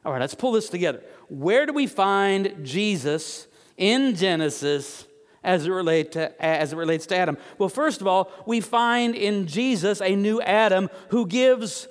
All 0.05 0.13
right, 0.13 0.21
let's 0.21 0.33
pull 0.33 0.53
this 0.53 0.69
together. 0.69 1.03
Where 1.27 1.65
do 1.65 1.73
we 1.73 1.85
find 1.85 2.65
Jesus 2.65 3.47
in 3.75 4.15
Genesis 4.15 5.05
as 5.43 5.65
it, 5.65 5.71
relate 5.71 6.13
to, 6.13 6.41
as 6.41 6.71
it 6.71 6.77
relates 6.77 7.05
to 7.07 7.17
Adam? 7.17 7.37
Well, 7.57 7.67
first 7.67 7.99
of 7.99 8.07
all, 8.07 8.31
we 8.45 8.61
find 8.61 9.13
in 9.13 9.45
Jesus 9.45 10.01
a 10.01 10.15
new 10.15 10.41
Adam 10.41 10.89
who 11.09 11.27
gives 11.27 11.89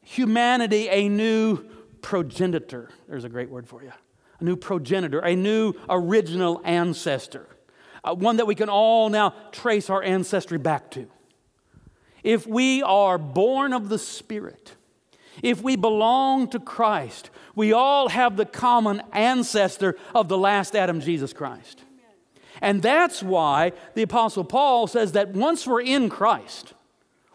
humanity 0.00 0.88
a 0.88 1.10
new 1.10 1.62
progenitor. 2.00 2.88
There's 3.06 3.24
a 3.24 3.28
great 3.28 3.50
word 3.50 3.68
for 3.68 3.82
you. 3.82 3.92
A 4.40 4.44
new 4.44 4.56
progenitor, 4.56 5.18
a 5.18 5.36
new 5.36 5.74
original 5.90 6.62
ancestor 6.64 7.51
uh, 8.04 8.14
one 8.14 8.36
that 8.36 8.46
we 8.46 8.54
can 8.54 8.68
all 8.68 9.08
now 9.08 9.34
trace 9.52 9.90
our 9.90 10.02
ancestry 10.02 10.58
back 10.58 10.90
to. 10.92 11.06
If 12.22 12.46
we 12.46 12.82
are 12.82 13.18
born 13.18 13.72
of 13.72 13.88
the 13.88 13.98
Spirit, 13.98 14.76
if 15.42 15.62
we 15.62 15.76
belong 15.76 16.48
to 16.48 16.60
Christ, 16.60 17.30
we 17.54 17.72
all 17.72 18.08
have 18.08 18.36
the 18.36 18.46
common 18.46 19.02
ancestor 19.12 19.96
of 20.14 20.28
the 20.28 20.38
last 20.38 20.76
Adam, 20.76 21.00
Jesus 21.00 21.32
Christ. 21.32 21.82
And 22.60 22.80
that's 22.80 23.22
why 23.22 23.72
the 23.94 24.02
Apostle 24.02 24.44
Paul 24.44 24.86
says 24.86 25.12
that 25.12 25.30
once 25.30 25.66
we're 25.66 25.82
in 25.82 26.08
Christ, 26.08 26.74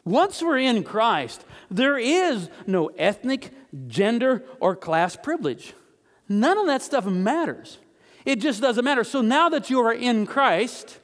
once 0.06 0.42
we're 0.42 0.58
in 0.60 0.84
Christ, 0.84 1.44
there 1.70 1.98
is 1.98 2.50
no 2.66 2.88
ethnic, 2.98 3.52
gender, 3.88 4.46
or 4.62 4.74
class 4.76 5.18
privilege. 5.18 5.74
None 6.30 6.58
of 6.58 6.66
that 6.68 6.82
stuff 6.82 7.06
matters. 7.06 7.78
It 8.28 8.42
just 8.42 8.62
doesn't 8.62 8.84
matter. 8.84 9.06
So 9.06 9.22
now 9.22 9.48
that 9.48 9.70
you 9.70 9.80
are 9.80 9.94
in 9.94 10.26
Christ, 10.26 11.00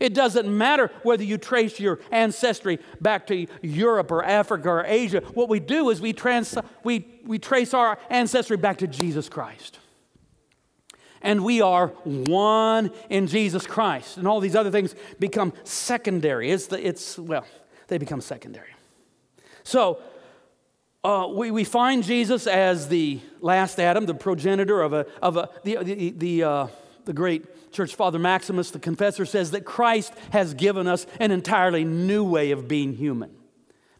it 0.00 0.12
doesn't 0.12 0.46
matter 0.46 0.90
whether 1.02 1.24
you 1.24 1.38
trace 1.38 1.80
your 1.80 1.98
ancestry 2.12 2.78
back 3.00 3.26
to 3.28 3.46
Europe 3.62 4.10
or 4.10 4.22
Africa 4.22 4.68
or 4.68 4.84
Asia. 4.84 5.22
What 5.32 5.48
we 5.48 5.60
do 5.60 5.88
is 5.88 6.02
we, 6.02 6.12
trans- 6.12 6.58
we, 6.84 7.06
we 7.24 7.38
trace 7.38 7.72
our 7.72 7.98
ancestry 8.10 8.58
back 8.58 8.76
to 8.78 8.86
Jesus 8.86 9.30
Christ. 9.30 9.78
And 11.22 11.42
we 11.42 11.62
are 11.62 11.86
one 11.86 12.90
in 13.08 13.28
Jesus 13.28 13.66
Christ. 13.66 14.18
And 14.18 14.28
all 14.28 14.38
these 14.38 14.54
other 14.54 14.70
things 14.70 14.94
become 15.18 15.54
secondary. 15.64 16.50
It's, 16.50 16.66
the, 16.66 16.86
it's 16.86 17.18
well, 17.18 17.46
they 17.86 17.96
become 17.96 18.20
secondary. 18.20 18.74
So 19.62 20.02
uh, 21.08 21.26
we, 21.26 21.50
we 21.50 21.64
find 21.64 22.04
Jesus 22.04 22.46
as 22.46 22.88
the 22.88 23.18
last 23.40 23.80
Adam, 23.80 24.04
the 24.04 24.12
progenitor 24.12 24.82
of, 24.82 24.92
a, 24.92 25.06
of 25.22 25.38
a, 25.38 25.48
the, 25.64 25.78
the, 25.82 26.10
the, 26.10 26.42
uh, 26.44 26.66
the 27.06 27.14
great 27.14 27.72
church 27.72 27.94
father 27.94 28.18
Maximus, 28.18 28.70
the 28.70 28.78
confessor, 28.78 29.24
says 29.24 29.52
that 29.52 29.64
Christ 29.64 30.12
has 30.32 30.52
given 30.52 30.86
us 30.86 31.06
an 31.18 31.30
entirely 31.30 31.82
new 31.82 32.22
way 32.24 32.50
of 32.50 32.68
being 32.68 32.92
human 32.92 33.30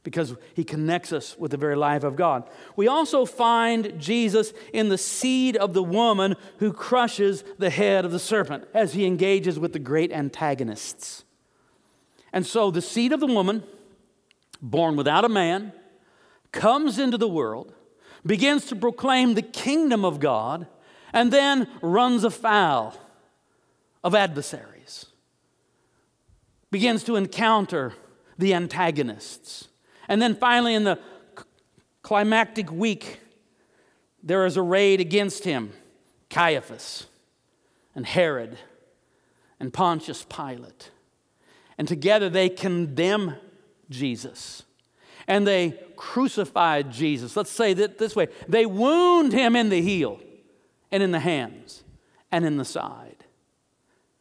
because 0.03 0.35
he 0.53 0.65
connects 0.65 1.11
us 1.11 1.35
with 1.39 1.51
the 1.51 1.57
very 1.57 1.77
life 1.77 2.05
of 2.05 2.15
God. 2.15 2.47
We 2.77 2.89
also 2.89 3.25
find 3.25 3.99
Jesus 3.99 4.53
in 4.75 4.91
the 4.91 4.99
seed 4.99 5.57
of 5.57 5.73
the 5.73 5.83
woman 5.83 6.37
who 6.59 6.75
crushes 6.75 7.43
the 7.57 7.71
head 7.71 8.05
of 8.05 8.13
the 8.13 8.19
serpent 8.19 8.69
as 8.75 8.93
he 8.93 9.07
engages 9.07 9.59
with 9.59 9.73
the 9.73 9.79
great 9.79 10.13
antagonists. 10.13 11.25
And 12.35 12.47
so 12.47 12.71
the 12.71 12.83
seed 12.83 13.13
of 13.13 13.21
the 13.21 13.27
woman, 13.27 13.63
born 14.61 14.95
without 14.95 15.25
a 15.25 15.31
man, 15.31 15.73
comes 16.53 16.99
into 16.99 17.19
the 17.19 17.29
world, 17.29 17.73
begins 18.25 18.67
to 18.67 18.77
proclaim 18.77 19.35
the 19.35 19.43
kingdom 19.43 20.05
of 20.05 20.21
God, 20.21 20.67
and 21.13 21.33
then 21.33 21.69
runs 21.81 22.25
afoul 22.25 22.95
of 24.05 24.15
adversaries. 24.15 25.07
begins 26.71 27.03
to 27.05 27.17
encounter 27.17 27.95
the 28.37 28.53
antagonists. 28.53 29.69
And 30.07 30.21
then 30.21 30.35
finally, 30.35 30.75
in 30.75 30.85
the 30.85 30.99
climactic 32.03 32.71
week, 32.71 33.21
there 34.23 34.45
is 34.45 34.57
a 34.57 34.63
raid 34.63 35.01
against 35.01 35.45
him 35.45 35.73
Caiaphas 36.29 37.07
and 37.95 38.07
Herod 38.07 38.59
and 39.59 39.73
Pontius 39.73 40.25
Pilate. 40.25 40.91
And 41.79 41.89
together 41.89 42.29
they 42.29 42.49
condemn 42.49 43.35
Jesus 43.89 44.63
and 45.27 45.47
they 45.47 45.79
crucified 45.99 46.93
Jesus. 46.93 47.37
Let's 47.37 47.51
say 47.51 47.75
that 47.75 47.99
this 47.99 48.15
way 48.15 48.29
they 48.47 48.65
wound 48.65 49.33
him 49.33 49.57
in 49.57 49.69
the 49.69 49.83
heel 49.83 50.21
and 50.93 51.03
in 51.03 51.11
the 51.11 51.21
hands 51.21 51.83
and 52.31 52.47
in 52.47 52.57
the 52.57 52.65
side. 52.65 53.25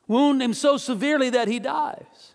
Wound 0.07 0.41
him 0.41 0.53
so 0.53 0.77
severely 0.77 1.29
that 1.29 1.47
he 1.47 1.59
dies. 1.59 2.33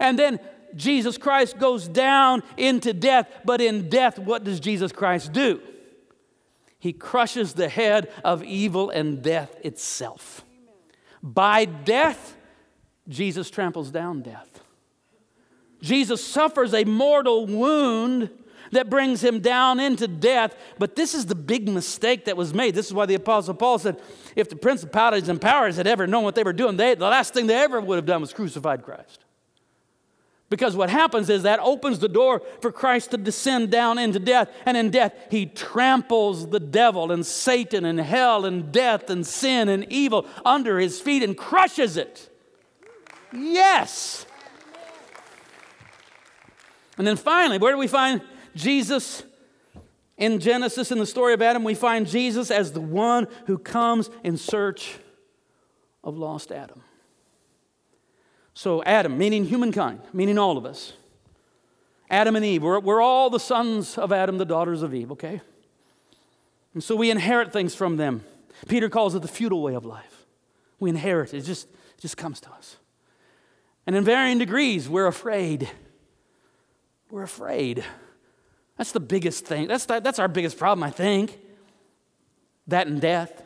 And 0.00 0.18
then 0.18 0.40
Jesus 0.74 1.16
Christ 1.16 1.58
goes 1.58 1.86
down 1.86 2.42
into 2.56 2.92
death, 2.92 3.28
but 3.44 3.60
in 3.60 3.88
death, 3.88 4.18
what 4.18 4.42
does 4.42 4.58
Jesus 4.58 4.90
Christ 4.90 5.32
do? 5.32 5.60
He 6.80 6.92
crushes 6.92 7.54
the 7.54 7.68
head 7.68 8.12
of 8.24 8.42
evil 8.42 8.90
and 8.90 9.22
death 9.22 9.54
itself. 9.62 10.44
By 11.22 11.64
death, 11.64 12.36
Jesus 13.08 13.50
tramples 13.50 13.92
down 13.92 14.22
death. 14.22 14.62
Jesus 15.80 16.26
suffers 16.26 16.74
a 16.74 16.84
mortal 16.84 17.46
wound 17.46 18.30
that 18.74 18.90
brings 18.90 19.22
him 19.24 19.40
down 19.40 19.80
into 19.80 20.06
death. 20.06 20.54
But 20.78 20.94
this 20.94 21.14
is 21.14 21.26
the 21.26 21.34
big 21.34 21.68
mistake 21.68 22.26
that 22.26 22.36
was 22.36 22.54
made. 22.54 22.74
This 22.74 22.86
is 22.86 22.94
why 22.94 23.06
the 23.06 23.14
Apostle 23.14 23.54
Paul 23.54 23.78
said 23.78 24.00
if 24.36 24.48
the 24.48 24.56
principalities 24.56 25.28
and 25.28 25.40
powers 25.40 25.76
had 25.76 25.86
ever 25.86 26.06
known 26.06 26.24
what 26.24 26.34
they 26.34 26.42
were 26.42 26.52
doing, 26.52 26.76
they, 26.76 26.94
the 26.94 27.08
last 27.08 27.34
thing 27.34 27.46
they 27.46 27.56
ever 27.56 27.80
would 27.80 27.96
have 27.96 28.06
done 28.06 28.20
was 28.20 28.32
crucified 28.32 28.82
Christ. 28.82 29.24
Because 30.50 30.76
what 30.76 30.90
happens 30.90 31.30
is 31.30 31.42
that 31.42 31.58
opens 31.60 31.98
the 31.98 32.08
door 32.08 32.42
for 32.60 32.70
Christ 32.70 33.10
to 33.10 33.16
descend 33.16 33.70
down 33.70 33.98
into 33.98 34.18
death. 34.20 34.50
And 34.66 34.76
in 34.76 34.90
death, 34.90 35.12
he 35.30 35.46
tramples 35.46 36.50
the 36.50 36.60
devil 36.60 37.10
and 37.10 37.24
Satan 37.26 37.84
and 37.84 37.98
hell 37.98 38.44
and 38.44 38.70
death 38.70 39.10
and 39.10 39.26
sin 39.26 39.68
and 39.68 39.90
evil 39.90 40.26
under 40.44 40.78
his 40.78 41.00
feet 41.00 41.22
and 41.22 41.36
crushes 41.36 41.96
it. 41.96 42.30
Yes. 43.32 44.26
And 46.96 47.06
then 47.06 47.16
finally, 47.16 47.58
where 47.58 47.72
do 47.72 47.78
we 47.78 47.88
find 47.88 48.20
Jesus 48.54 49.24
in 50.16 50.38
Genesis, 50.38 50.92
in 50.92 50.98
the 50.98 51.06
story 51.06 51.34
of 51.34 51.42
Adam? 51.42 51.64
We 51.64 51.74
find 51.74 52.06
Jesus 52.06 52.50
as 52.50 52.72
the 52.72 52.80
one 52.80 53.26
who 53.46 53.58
comes 53.58 54.10
in 54.22 54.36
search 54.36 54.96
of 56.02 56.16
lost 56.16 56.52
Adam. 56.52 56.82
So, 58.54 58.84
Adam, 58.84 59.18
meaning 59.18 59.44
humankind, 59.44 60.00
meaning 60.12 60.38
all 60.38 60.56
of 60.56 60.64
us. 60.64 60.92
Adam 62.08 62.36
and 62.36 62.44
Eve, 62.44 62.62
we're, 62.62 62.78
we're 62.78 63.00
all 63.00 63.30
the 63.30 63.40
sons 63.40 63.98
of 63.98 64.12
Adam, 64.12 64.38
the 64.38 64.44
daughters 64.44 64.82
of 64.82 64.94
Eve, 64.94 65.10
okay? 65.12 65.40
And 66.74 66.84
so 66.84 66.94
we 66.94 67.10
inherit 67.10 67.52
things 67.52 67.74
from 67.74 67.96
them. 67.96 68.24
Peter 68.68 68.88
calls 68.88 69.14
it 69.14 69.22
the 69.22 69.28
feudal 69.28 69.62
way 69.62 69.74
of 69.74 69.84
life. 69.84 70.26
We 70.78 70.90
inherit 70.90 71.34
it, 71.34 71.38
it 71.38 71.42
just, 71.42 71.66
it 71.68 72.00
just 72.00 72.16
comes 72.16 72.40
to 72.40 72.50
us. 72.52 72.76
And 73.86 73.96
in 73.96 74.04
varying 74.04 74.38
degrees, 74.38 74.88
we're 74.88 75.06
afraid. 75.06 75.68
We're 77.10 77.22
afraid. 77.22 77.84
That's 78.76 78.92
the 78.92 79.00
biggest 79.00 79.46
thing. 79.46 79.68
That's, 79.68 79.86
the, 79.86 80.00
that's 80.00 80.18
our 80.18 80.28
biggest 80.28 80.58
problem, 80.58 80.82
I 80.82 80.90
think. 80.90 81.38
That 82.66 82.86
and 82.86 83.00
death. 83.00 83.42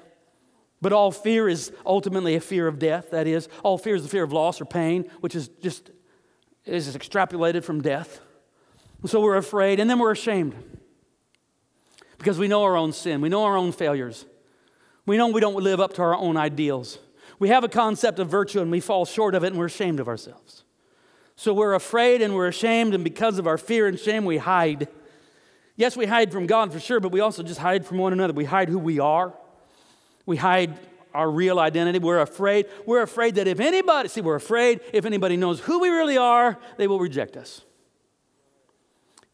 But 0.80 0.92
all 0.92 1.10
fear 1.10 1.48
is 1.48 1.72
ultimately 1.84 2.34
a 2.36 2.40
fear 2.40 2.66
of 2.66 2.78
death. 2.78 3.10
That 3.10 3.26
is, 3.26 3.48
all 3.62 3.78
fear 3.78 3.96
is 3.96 4.02
the 4.02 4.08
fear 4.08 4.22
of 4.22 4.32
loss 4.32 4.60
or 4.60 4.64
pain, 4.64 5.10
which 5.20 5.34
is 5.34 5.48
just 5.60 5.90
is 6.64 6.94
extrapolated 6.96 7.64
from 7.64 7.80
death. 7.80 8.20
And 9.02 9.10
so 9.10 9.20
we're 9.20 9.36
afraid, 9.36 9.80
and 9.80 9.88
then 9.88 9.98
we're 9.98 10.12
ashamed 10.12 10.54
because 12.18 12.38
we 12.38 12.48
know 12.48 12.64
our 12.64 12.76
own 12.76 12.92
sin, 12.92 13.20
we 13.20 13.28
know 13.28 13.44
our 13.44 13.56
own 13.56 13.72
failures, 13.72 14.26
we 15.06 15.16
know 15.16 15.28
we 15.28 15.40
don't 15.40 15.56
live 15.62 15.80
up 15.80 15.94
to 15.94 16.02
our 16.02 16.14
own 16.14 16.36
ideals. 16.36 16.98
We 17.38 17.48
have 17.48 17.62
a 17.62 17.68
concept 17.68 18.18
of 18.18 18.28
virtue 18.28 18.60
and 18.60 18.70
we 18.70 18.80
fall 18.80 19.04
short 19.04 19.34
of 19.34 19.44
it, 19.44 19.48
and 19.48 19.58
we're 19.58 19.66
ashamed 19.66 20.00
of 20.00 20.08
ourselves. 20.08 20.64
So 21.36 21.54
we're 21.54 21.74
afraid 21.74 22.20
and 22.20 22.34
we're 22.34 22.48
ashamed, 22.48 22.94
and 22.94 23.04
because 23.04 23.38
of 23.38 23.46
our 23.46 23.58
fear 23.58 23.86
and 23.86 23.98
shame, 23.98 24.24
we 24.24 24.38
hide. 24.38 24.88
Yes, 25.78 25.96
we 25.96 26.06
hide 26.06 26.32
from 26.32 26.48
God 26.48 26.72
for 26.72 26.80
sure, 26.80 26.98
but 26.98 27.12
we 27.12 27.20
also 27.20 27.44
just 27.44 27.60
hide 27.60 27.86
from 27.86 27.98
one 27.98 28.12
another. 28.12 28.32
We 28.32 28.44
hide 28.44 28.68
who 28.68 28.80
we 28.80 28.98
are. 28.98 29.32
We 30.26 30.36
hide 30.36 30.76
our 31.14 31.30
real 31.30 31.60
identity. 31.60 32.00
We're 32.00 32.18
afraid. 32.18 32.66
We're 32.84 33.02
afraid 33.02 33.36
that 33.36 33.46
if 33.46 33.60
anybody, 33.60 34.08
see, 34.08 34.20
we're 34.20 34.34
afraid 34.34 34.80
if 34.92 35.04
anybody 35.04 35.36
knows 35.36 35.60
who 35.60 35.78
we 35.78 35.88
really 35.90 36.18
are, 36.18 36.58
they 36.78 36.88
will 36.88 36.98
reject 36.98 37.36
us. 37.36 37.62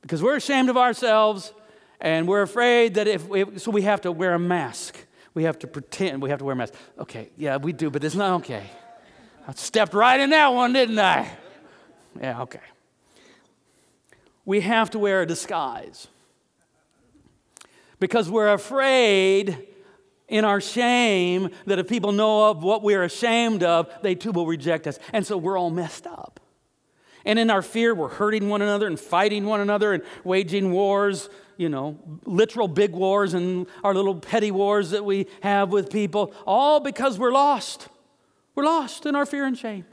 Because 0.03 0.23
we're 0.23 0.37
ashamed 0.37 0.69
of 0.69 0.77
ourselves 0.77 1.55
and 1.99 2.29
we're 2.29 2.43
afraid 2.43 2.93
that 2.95 3.09
if, 3.09 3.27
we, 3.27 3.59
so 3.59 3.71
we 3.71 3.81
have 3.83 4.03
to 4.03 4.13
wear 4.13 4.35
a 4.35 4.39
mask. 4.39 4.99
We 5.33 5.45
have 5.45 5.59
to 5.61 5.67
pretend 5.67 6.21
we 6.21 6.29
have 6.29 6.41
to 6.41 6.45
wear 6.45 6.53
a 6.53 6.57
mask. 6.57 6.75
Okay, 6.99 7.31
yeah, 7.39 7.57
we 7.57 7.73
do, 7.73 7.89
but 7.89 8.05
it's 8.05 8.15
not 8.15 8.35
okay. 8.41 8.65
I 9.49 9.55
stepped 9.55 9.95
right 9.95 10.21
in 10.21 10.29
that 10.29 10.49
one, 10.49 10.75
didn't 10.75 10.99
I? 10.99 11.27
Yeah, 12.21 12.43
okay. 12.43 12.61
We 14.45 14.61
have 14.61 14.91
to 14.91 14.99
wear 14.99 15.23
a 15.23 15.27
disguise 15.27 16.09
because 18.05 18.29
we're 18.29 18.53
afraid 18.53 19.67
in 20.29 20.45
our 20.45 20.61
shame 20.61 21.49
that 21.65 21.79
if 21.79 21.89
people 21.89 22.13
know 22.13 22.51
of 22.51 22.63
what 22.63 22.83
we're 22.83 23.03
ashamed 23.03 23.63
of, 23.63 23.91
they 24.03 24.15
too 24.15 24.31
will 24.31 24.45
reject 24.45 24.87
us. 24.87 24.99
And 25.15 25.27
so 25.27 25.39
we're 25.39 25.57
all 25.57 25.71
messed 25.71 26.07
up. 26.07 26.39
And 27.25 27.39
in 27.39 27.49
our 27.49 27.63
fear, 27.63 27.95
we're 27.95 28.11
hurting 28.11 28.51
one 28.51 28.61
another 28.61 28.87
and 28.87 29.01
fighting 29.01 29.47
one 29.47 29.63
another 29.63 29.95
and 29.95 30.03
waging 30.23 30.71
wars, 30.71 31.31
you 31.57 31.71
know, 31.71 31.99
literal 32.27 32.69
big 32.69 32.93
wars 32.93 33.33
and 33.33 33.67
our 33.83 33.95
little 33.95 34.17
petty 34.17 34.51
wars 34.51 34.91
that 34.91 35.07
we 35.07 35.27
have 35.41 35.73
with 35.73 35.91
people, 35.91 36.35
all 36.47 36.81
because 36.81 37.19
we're 37.19 37.33
lost. 37.33 37.89
We're 38.55 38.65
lost 38.65 39.07
in 39.07 39.17
our 39.17 39.25
fear 39.25 39.47
and 39.47 39.57
shame. 39.57 39.87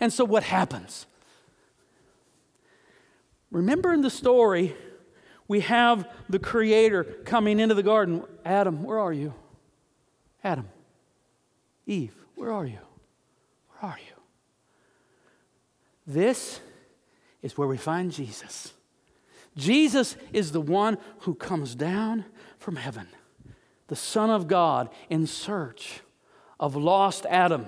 And 0.00 0.12
so 0.12 0.24
what 0.24 0.42
happens? 0.42 1.06
Remember 3.52 3.92
in 3.92 4.00
the 4.00 4.10
story, 4.10 4.74
we 5.52 5.60
have 5.60 6.08
the 6.30 6.38
Creator 6.38 7.04
coming 7.26 7.60
into 7.60 7.74
the 7.74 7.82
garden. 7.82 8.24
Adam, 8.42 8.82
where 8.84 8.98
are 8.98 9.12
you? 9.12 9.34
Adam, 10.42 10.66
Eve, 11.84 12.14
where 12.36 12.50
are 12.50 12.64
you? 12.64 12.78
Where 13.68 13.92
are 13.92 13.98
you? 13.98 14.14
This 16.06 16.58
is 17.42 17.58
where 17.58 17.68
we 17.68 17.76
find 17.76 18.10
Jesus. 18.10 18.72
Jesus 19.54 20.16
is 20.32 20.52
the 20.52 20.60
one 20.62 20.96
who 21.18 21.34
comes 21.34 21.74
down 21.74 22.24
from 22.56 22.76
heaven, 22.76 23.08
the 23.88 23.94
Son 23.94 24.30
of 24.30 24.48
God, 24.48 24.88
in 25.10 25.26
search 25.26 26.00
of 26.58 26.76
lost 26.76 27.26
Adam 27.26 27.66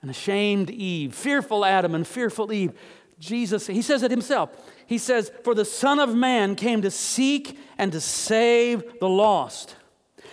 and 0.00 0.10
ashamed 0.10 0.70
Eve, 0.70 1.14
fearful 1.14 1.62
Adam 1.62 1.94
and 1.94 2.06
fearful 2.06 2.50
Eve. 2.50 2.72
Jesus, 3.18 3.66
he 3.66 3.82
says 3.82 4.02
it 4.02 4.10
himself. 4.10 4.48
He 4.90 4.98
says, 4.98 5.30
For 5.44 5.54
the 5.54 5.64
Son 5.64 6.00
of 6.00 6.16
Man 6.16 6.56
came 6.56 6.82
to 6.82 6.90
seek 6.90 7.56
and 7.78 7.92
to 7.92 8.00
save 8.00 8.98
the 8.98 9.08
lost. 9.08 9.76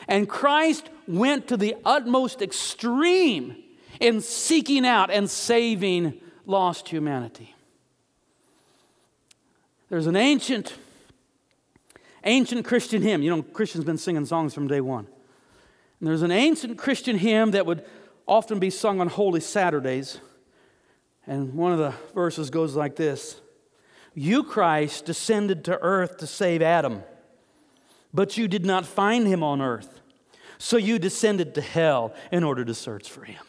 And 0.08 0.28
Christ 0.28 0.90
went 1.08 1.48
to 1.50 1.58
the 1.58 1.76
utmost 1.86 2.42
extreme 2.42 3.56
in 4.00 4.20
seeking 4.20 4.84
out 4.84 5.12
and 5.12 5.30
saving 5.30 6.20
lost 6.48 6.90
humanity. 6.90 7.54
There's 9.90 10.08
an 10.08 10.16
ancient, 10.16 10.74
ancient 12.24 12.66
Christian 12.66 13.04
hymn. 13.04 13.22
You 13.22 13.36
know, 13.36 13.44
Christians 13.44 13.86
been 13.86 14.00
singing 14.00 14.26
songs 14.26 14.56
from 14.56 14.66
day 14.68 14.82
one. 14.82 15.06
And 16.00 16.10
there's 16.10 16.24
an 16.24 16.32
ancient 16.32 16.80
Christian 16.80 17.20
hymn 17.20 17.52
that 17.52 17.68
would 17.68 17.86
often 18.28 18.58
be 18.58 18.72
sung 18.72 19.02
on 19.02 19.08
Holy 19.08 19.40
Saturdays. 19.40 20.18
And 21.28 21.54
one 21.54 21.74
of 21.74 21.78
the 21.78 21.94
verses 22.16 22.50
goes 22.50 22.76
like 22.76 22.96
this 22.96 23.40
You, 24.20 24.42
Christ, 24.42 25.06
descended 25.06 25.64
to 25.66 25.80
earth 25.80 26.18
to 26.18 26.26
save 26.26 26.64
Adam, 26.64 27.04
but 28.12 28.36
you 28.36 28.48
did 28.48 28.66
not 28.66 28.84
find 28.84 29.28
him 29.28 29.44
on 29.44 29.62
earth. 29.62 30.02
So 30.58 30.78
you 30.78 30.98
descended 30.98 31.54
to 31.54 31.62
hell 31.62 32.16
in 32.32 32.44
order 32.44 32.66
to 32.66 32.74
search 32.74 33.12
for 33.12 33.26
him. 33.26 33.44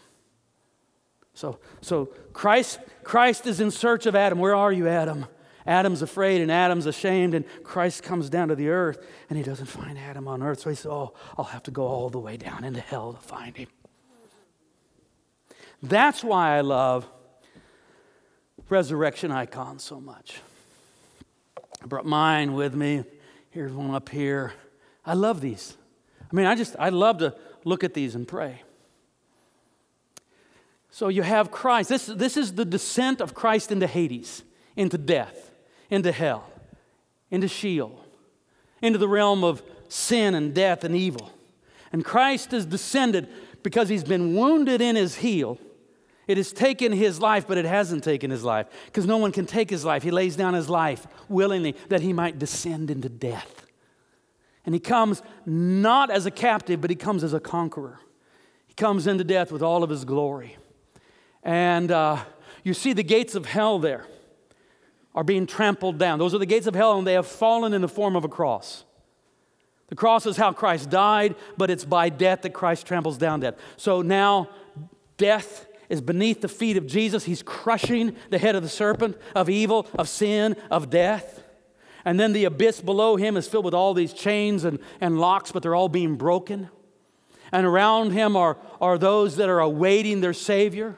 So, 1.32 1.58
so 1.80 2.10
Christ, 2.34 2.80
Christ 3.02 3.46
is 3.46 3.60
in 3.60 3.70
search 3.70 4.04
of 4.04 4.14
Adam. 4.14 4.38
Where 4.38 4.54
are 4.54 4.70
you, 4.70 4.86
Adam? 4.88 5.24
Adam's 5.66 6.02
afraid 6.02 6.42
and 6.42 6.52
Adam's 6.52 6.84
ashamed, 6.84 7.32
and 7.32 7.46
Christ 7.62 8.02
comes 8.02 8.28
down 8.28 8.48
to 8.48 8.54
the 8.54 8.68
earth 8.68 9.02
and 9.30 9.38
he 9.38 9.42
doesn't 9.42 9.66
find 9.66 9.98
Adam 9.98 10.28
on 10.28 10.42
earth. 10.42 10.60
So 10.60 10.68
he 10.68 10.76
says, 10.76 10.90
Oh, 10.90 11.14
I'll 11.38 11.46
have 11.46 11.62
to 11.62 11.70
go 11.70 11.86
all 11.86 12.10
the 12.10 12.20
way 12.20 12.36
down 12.36 12.62
into 12.62 12.80
hell 12.80 13.14
to 13.14 13.20
find 13.20 13.56
him. 13.56 13.68
That's 15.82 16.22
why 16.22 16.58
I 16.58 16.60
love 16.60 17.08
resurrection 18.68 19.32
icons 19.32 19.82
so 19.82 19.98
much. 19.98 20.42
I 21.82 21.86
brought 21.86 22.06
mine 22.06 22.54
with 22.54 22.74
me. 22.74 23.04
Here's 23.50 23.72
one 23.72 23.94
up 23.94 24.08
here. 24.08 24.52
I 25.04 25.14
love 25.14 25.40
these. 25.40 25.76
I 26.20 26.36
mean, 26.36 26.46
I 26.46 26.54
just, 26.54 26.76
I 26.78 26.90
love 26.90 27.18
to 27.18 27.34
look 27.64 27.84
at 27.84 27.94
these 27.94 28.14
and 28.14 28.26
pray. 28.26 28.62
So 30.90 31.08
you 31.08 31.22
have 31.22 31.50
Christ. 31.50 31.88
This, 31.88 32.06
this 32.06 32.36
is 32.36 32.54
the 32.54 32.64
descent 32.64 33.20
of 33.20 33.34
Christ 33.34 33.70
into 33.70 33.86
Hades, 33.86 34.42
into 34.76 34.98
death, 34.98 35.50
into 35.90 36.12
hell, 36.12 36.50
into 37.30 37.48
Sheol, 37.48 38.04
into 38.82 38.98
the 38.98 39.08
realm 39.08 39.44
of 39.44 39.62
sin 39.88 40.34
and 40.34 40.54
death 40.54 40.84
and 40.84 40.94
evil. 40.94 41.30
And 41.92 42.04
Christ 42.04 42.50
has 42.50 42.66
descended 42.66 43.28
because 43.62 43.88
he's 43.88 44.04
been 44.04 44.34
wounded 44.34 44.80
in 44.80 44.96
his 44.96 45.16
heel. 45.16 45.58
It 46.28 46.36
has 46.36 46.52
taken 46.52 46.92
his 46.92 47.20
life, 47.20 47.48
but 47.48 47.56
it 47.56 47.64
hasn't 47.64 48.04
taken 48.04 48.30
his 48.30 48.44
life 48.44 48.66
because 48.86 49.06
no 49.06 49.16
one 49.16 49.32
can 49.32 49.46
take 49.46 49.70
his 49.70 49.84
life. 49.84 50.02
He 50.02 50.10
lays 50.10 50.36
down 50.36 50.52
his 50.52 50.68
life 50.68 51.06
willingly 51.28 51.74
that 51.88 52.02
he 52.02 52.12
might 52.12 52.38
descend 52.38 52.90
into 52.90 53.08
death. 53.08 53.66
And 54.66 54.74
he 54.74 54.78
comes 54.78 55.22
not 55.46 56.10
as 56.10 56.26
a 56.26 56.30
captive, 56.30 56.82
but 56.82 56.90
he 56.90 56.96
comes 56.96 57.24
as 57.24 57.32
a 57.32 57.40
conqueror. 57.40 57.98
He 58.66 58.74
comes 58.74 59.06
into 59.06 59.24
death 59.24 59.50
with 59.50 59.62
all 59.62 59.82
of 59.82 59.88
his 59.88 60.04
glory. 60.04 60.58
And 61.42 61.90
uh, 61.90 62.18
you 62.62 62.74
see 62.74 62.92
the 62.92 63.02
gates 63.02 63.34
of 63.34 63.46
hell 63.46 63.78
there 63.78 64.04
are 65.14 65.24
being 65.24 65.46
trampled 65.46 65.96
down. 65.96 66.18
Those 66.18 66.34
are 66.34 66.38
the 66.38 66.46
gates 66.46 66.66
of 66.66 66.74
hell, 66.74 66.98
and 66.98 67.06
they 67.06 67.14
have 67.14 67.26
fallen 67.26 67.72
in 67.72 67.80
the 67.80 67.88
form 67.88 68.14
of 68.14 68.24
a 68.24 68.28
cross. 68.28 68.84
The 69.86 69.96
cross 69.96 70.26
is 70.26 70.36
how 70.36 70.52
Christ 70.52 70.90
died, 70.90 71.34
but 71.56 71.70
it's 71.70 71.86
by 71.86 72.10
death 72.10 72.42
that 72.42 72.50
Christ 72.50 72.86
tramples 72.86 73.16
down 73.16 73.40
death. 73.40 73.54
So 73.78 74.02
now 74.02 74.50
death 75.16 75.66
is 75.88 76.00
beneath 76.00 76.40
the 76.40 76.48
feet 76.48 76.76
of 76.76 76.86
Jesus. 76.86 77.24
He's 77.24 77.42
crushing 77.42 78.16
the 78.30 78.38
head 78.38 78.54
of 78.54 78.62
the 78.62 78.68
serpent, 78.68 79.16
of 79.34 79.48
evil, 79.48 79.86
of 79.94 80.08
sin, 80.08 80.56
of 80.70 80.90
death. 80.90 81.42
And 82.04 82.18
then 82.18 82.32
the 82.32 82.44
abyss 82.44 82.80
below 82.80 83.16
him 83.16 83.36
is 83.36 83.48
filled 83.48 83.64
with 83.64 83.74
all 83.74 83.94
these 83.94 84.12
chains 84.12 84.64
and, 84.64 84.78
and 85.00 85.20
locks, 85.20 85.52
but 85.52 85.62
they're 85.62 85.74
all 85.74 85.88
being 85.88 86.16
broken. 86.16 86.70
And 87.52 87.66
around 87.66 88.12
him 88.12 88.36
are, 88.36 88.58
are 88.80 88.98
those 88.98 89.36
that 89.36 89.48
are 89.48 89.60
awaiting 89.60 90.20
their 90.20 90.34
Savior. 90.34 90.96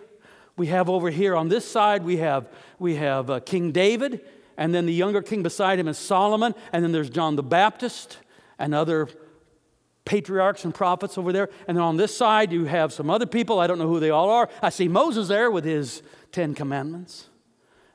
We 0.56 0.66
have 0.66 0.90
over 0.90 1.10
here 1.10 1.36
on 1.36 1.48
this 1.48 1.64
side, 1.64 2.04
we 2.04 2.18
have, 2.18 2.48
we 2.78 2.96
have 2.96 3.30
uh, 3.30 3.40
King 3.40 3.72
David, 3.72 4.20
and 4.56 4.74
then 4.74 4.86
the 4.86 4.92
younger 4.92 5.22
king 5.22 5.42
beside 5.42 5.78
him 5.78 5.88
is 5.88 5.96
Solomon, 5.96 6.54
and 6.72 6.84
then 6.84 6.92
there's 6.92 7.08
John 7.08 7.36
the 7.36 7.42
Baptist 7.42 8.18
and 8.58 8.74
other 8.74 9.08
patriarchs 10.10 10.64
and 10.64 10.74
prophets 10.74 11.16
over 11.16 11.32
there. 11.32 11.48
And 11.68 11.76
then 11.76 11.84
on 11.84 11.96
this 11.96 12.16
side, 12.16 12.50
you 12.50 12.64
have 12.64 12.92
some 12.92 13.08
other 13.08 13.26
people. 13.26 13.60
I 13.60 13.68
don't 13.68 13.78
know 13.78 13.86
who 13.86 14.00
they 14.00 14.10
all 14.10 14.28
are. 14.28 14.48
I 14.60 14.70
see 14.70 14.88
Moses 14.88 15.28
there 15.28 15.52
with 15.52 15.64
his 15.64 16.02
Ten 16.32 16.52
Commandments 16.52 17.28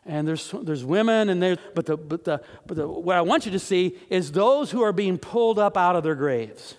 and 0.05 0.27
there's, 0.27 0.53
there's 0.61 0.85
women 0.85 1.29
and 1.29 1.41
there's 1.41 1.57
but, 1.73 1.87
the, 1.87 1.97
but, 1.97 2.23
the, 2.23 2.39
but 2.67 2.77
the, 2.77 2.87
what 2.87 3.15
i 3.15 3.21
want 3.21 3.45
you 3.47 3.51
to 3.51 3.57
see 3.57 3.97
is 4.07 4.31
those 4.31 4.69
who 4.69 4.83
are 4.83 4.93
being 4.93 5.17
pulled 5.17 5.57
up 5.57 5.75
out 5.75 5.95
of 5.95 6.03
their 6.03 6.13
graves 6.13 6.75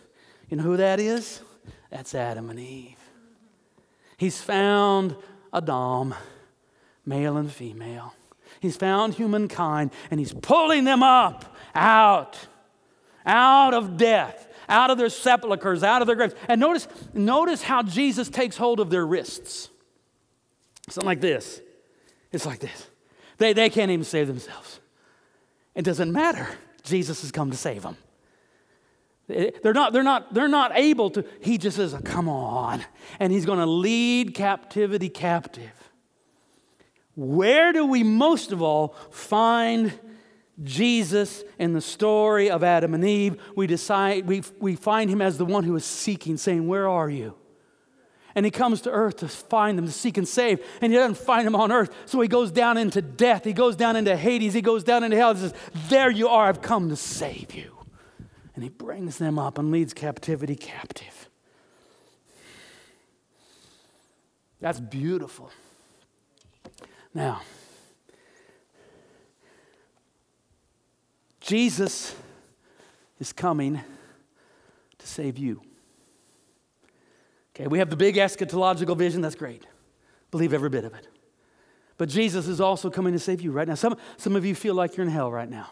you 0.49 0.57
know 0.57 0.63
who 0.63 0.77
that 0.77 1.01
is 1.01 1.41
that's 1.91 2.15
adam 2.15 2.51
and 2.51 2.61
eve 2.61 2.95
he's 4.17 4.41
found 4.41 5.17
adam 5.53 6.15
male 7.05 7.37
and 7.37 7.51
female 7.51 8.15
he's 8.61 8.77
found 8.77 9.15
humankind 9.15 9.91
and 10.09 10.21
he's 10.21 10.35
pulling 10.35 10.85
them 10.85 11.03
up 11.03 11.57
out 11.75 12.47
out 13.25 13.75
of 13.75 13.97
death 13.97 14.46
out 14.69 14.91
of 14.91 14.99
their 14.99 15.09
sepulchres 15.09 15.83
out 15.83 16.03
of 16.03 16.07
their 16.07 16.17
graves 16.17 16.35
and 16.49 16.61
notice 16.61 16.89
notice 17.15 17.63
how 17.63 17.83
jesus 17.83 18.29
takes 18.29 18.57
hold 18.57 18.81
of 18.81 18.91
their 18.91 19.07
wrists 19.07 19.69
something 20.89 21.07
like 21.07 21.21
this 21.21 21.61
it's 22.33 22.47
like 22.47 22.61
this 22.61 22.89
they, 23.39 23.53
they 23.53 23.71
can't 23.71 23.91
even 23.91 24.05
save 24.05 24.27
themselves. 24.27 24.81
It 25.75 25.85
doesn't 25.85 26.13
matter. 26.13 26.49
Jesus 26.83 27.21
has 27.21 27.31
come 27.31 27.51
to 27.51 27.57
save 27.57 27.83
them. 27.83 27.97
They're 29.29 29.75
not, 29.75 29.93
they're, 29.93 30.05
not, 30.05 30.33
they're 30.33 30.49
not 30.49 30.73
able 30.77 31.11
to. 31.11 31.25
He 31.41 31.59
just 31.59 31.77
says, 31.77 31.95
Come 32.05 32.29
on. 32.29 32.85
And 33.19 33.33
he's 33.33 33.45
going 33.45 33.59
to 33.59 33.67
lead 33.67 34.35
captivity 34.35 35.09
captive. 35.09 35.73
Where 37.17 37.73
do 37.73 37.87
we 37.87 38.03
most 38.03 38.53
of 38.53 38.63
all 38.63 38.95
find 39.11 39.99
Jesus 40.63 41.45
in 41.59 41.73
the 41.73 41.81
story 41.81 42.51
of 42.51 42.65
Adam 42.65 42.95
and 42.95 43.05
Eve? 43.05 43.41
We, 43.55 43.67
decide, 43.67 44.27
we, 44.27 44.43
we 44.61 44.77
find 44.77 45.11
him 45.11 45.21
as 45.21 45.39
the 45.39 45.45
one 45.45 45.65
who 45.65 45.77
is 45.77 45.85
seeking, 45.85 46.37
saying, 46.37 46.67
Where 46.67 46.89
are 46.89 47.11
you? 47.11 47.35
and 48.37 48.45
he 48.45 48.51
comes 48.51 48.83
to 48.83 48.91
earth 48.91 49.17
to 49.17 49.29
find 49.29 49.79
them, 49.79 49.87
to 49.87 49.93
seek 49.93 50.19
and 50.19 50.29
save. 50.29 50.63
And 50.83 50.93
he 50.93 50.99
doesn't 50.99 51.17
find 51.17 51.47
them 51.47 51.57
on 51.57 51.73
earth. 51.73 51.91
So 52.05 52.21
he 52.21 52.29
goes 52.29 52.51
down 52.53 52.77
into 52.77 53.01
death. 53.01 53.45
He 53.45 53.55
goes 53.55 53.77
down 53.77 53.97
into 53.97 54.15
Hades. 54.15 54.53
He 54.53 54.61
goes 54.61 54.85
down 54.85 55.03
into 55.03 55.17
hell. 55.17 55.33
He 55.33 55.41
says, 55.41 55.55
There 55.89 56.11
you 56.11 56.29
are. 56.29 56.47
I've 56.47 56.61
come 56.61 56.91
to 56.91 56.97
save 56.97 57.55
you. 57.55 57.73
And 58.55 58.63
he 58.63 58.69
brings 58.69 59.17
them 59.17 59.39
up 59.39 59.57
and 59.57 59.73
leads 59.73 59.95
captivity 59.95 60.55
captive. 60.55 61.31
That's 64.61 64.81
beautiful. 64.81 65.51
Now, 67.15 67.41
Jesus 71.47 72.13
is 73.21 73.33
coming 73.33 73.81
to 74.99 75.07
save 75.07 75.39
you. 75.39 75.63
Okay, 77.55 77.69
we 77.69 77.79
have 77.79 77.89
the 77.89 77.97
big 77.97 78.17
eschatological 78.17 78.97
vision. 78.97 79.21
That's 79.21 79.37
great. 79.37 79.65
Believe 80.33 80.53
every 80.53 80.69
bit 80.69 80.85
of 80.85 80.93
it. 80.95 81.07
But 81.99 82.09
Jesus 82.09 82.49
is 82.49 82.61
also 82.61 82.91
coming 82.91 83.13
to 83.13 83.21
save 83.21 83.41
you 83.41 83.53
right 83.53 83.67
now. 83.67 83.77
Some, 83.77 83.97
some 84.17 84.35
of 84.35 84.45
you 84.45 84.57
feel 84.57 84.75
like 84.75 84.97
you're 84.97 85.07
in 85.07 85.13
hell 85.13 85.31
right 85.31 85.49
now. 85.49 85.71